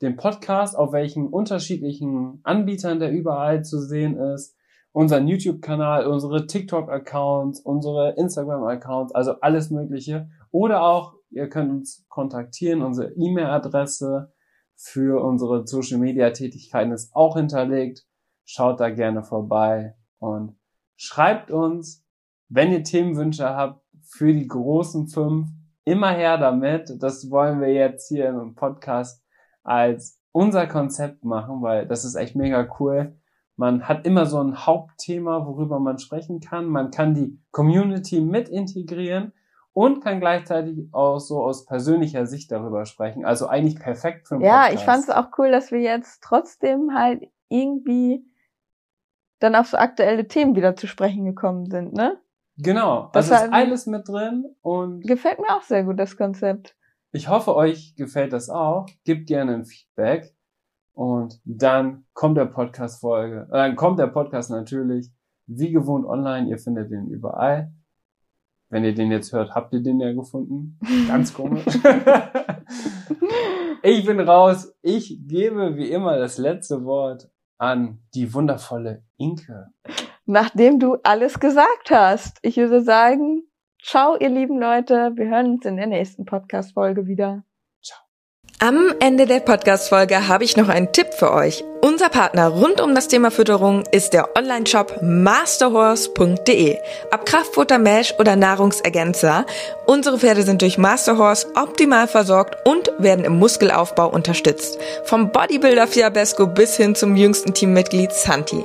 [0.02, 4.56] den Podcast, auf welchen unterschiedlichen Anbietern der überall zu sehen ist,
[4.90, 10.28] unseren YouTube-Kanal, unsere TikTok-Accounts, unsere Instagram-Accounts, also alles Mögliche.
[10.50, 14.32] Oder auch, ihr könnt uns kontaktieren, unsere E-Mail-Adresse
[14.74, 18.04] für unsere Social-Media-Tätigkeiten ist auch hinterlegt.
[18.44, 19.94] Schaut da gerne vorbei.
[20.18, 20.56] Und
[20.96, 22.04] schreibt uns,
[22.48, 25.48] wenn ihr Themenwünsche habt für die großen fünf,
[25.84, 26.92] immer her damit.
[27.00, 29.22] Das wollen wir jetzt hier im Podcast
[29.62, 33.16] als unser Konzept machen, weil das ist echt mega cool.
[33.56, 36.66] Man hat immer so ein Hauptthema, worüber man sprechen kann.
[36.66, 39.32] Man kann die Community mit integrieren
[39.74, 43.24] und kann gleichzeitig auch so aus persönlicher Sicht darüber sprechen.
[43.24, 44.74] Also eigentlich perfekt für einen Ja, Podcast.
[44.74, 48.24] ich fand es auch cool, dass wir jetzt trotzdem halt irgendwie
[49.38, 52.18] dann auf so aktuelle Themen wieder zu sprechen gekommen sind, ne?
[52.58, 56.76] Genau, das also ist alles mit drin und gefällt mir auch sehr gut das Konzept.
[57.14, 58.86] Ich hoffe, euch gefällt das auch.
[59.04, 60.34] Gebt gerne ein Feedback
[60.94, 65.10] und dann kommt der Podcast Folge, äh, dann kommt der Podcast natürlich
[65.46, 66.48] wie gewohnt online.
[66.48, 67.70] Ihr findet den überall.
[68.70, 70.78] Wenn ihr den jetzt hört, habt ihr den ja gefunden.
[71.08, 71.66] Ganz komisch.
[73.82, 74.74] ich bin raus.
[74.80, 79.66] Ich gebe wie immer das letzte Wort an die wundervolle Inke.
[80.24, 83.42] Nachdem du alles gesagt hast, ich würde sagen,
[83.82, 85.12] ciao, ihr lieben Leute.
[85.14, 87.44] Wir hören uns in der nächsten Podcast-Folge wieder.
[88.64, 91.64] Am Ende der Podcast-Folge habe ich noch einen Tipp für euch.
[91.80, 96.78] Unser Partner rund um das Thema Fütterung ist der Online-Shop masterhorse.de.
[97.10, 99.46] Ab Kraftfutter, Mesh oder Nahrungsergänzer,
[99.86, 104.78] unsere Pferde sind durch Masterhorse optimal versorgt und werden im Muskelaufbau unterstützt.
[105.06, 108.64] Vom Bodybuilder Fiabesco bis hin zum jüngsten Teammitglied Santi.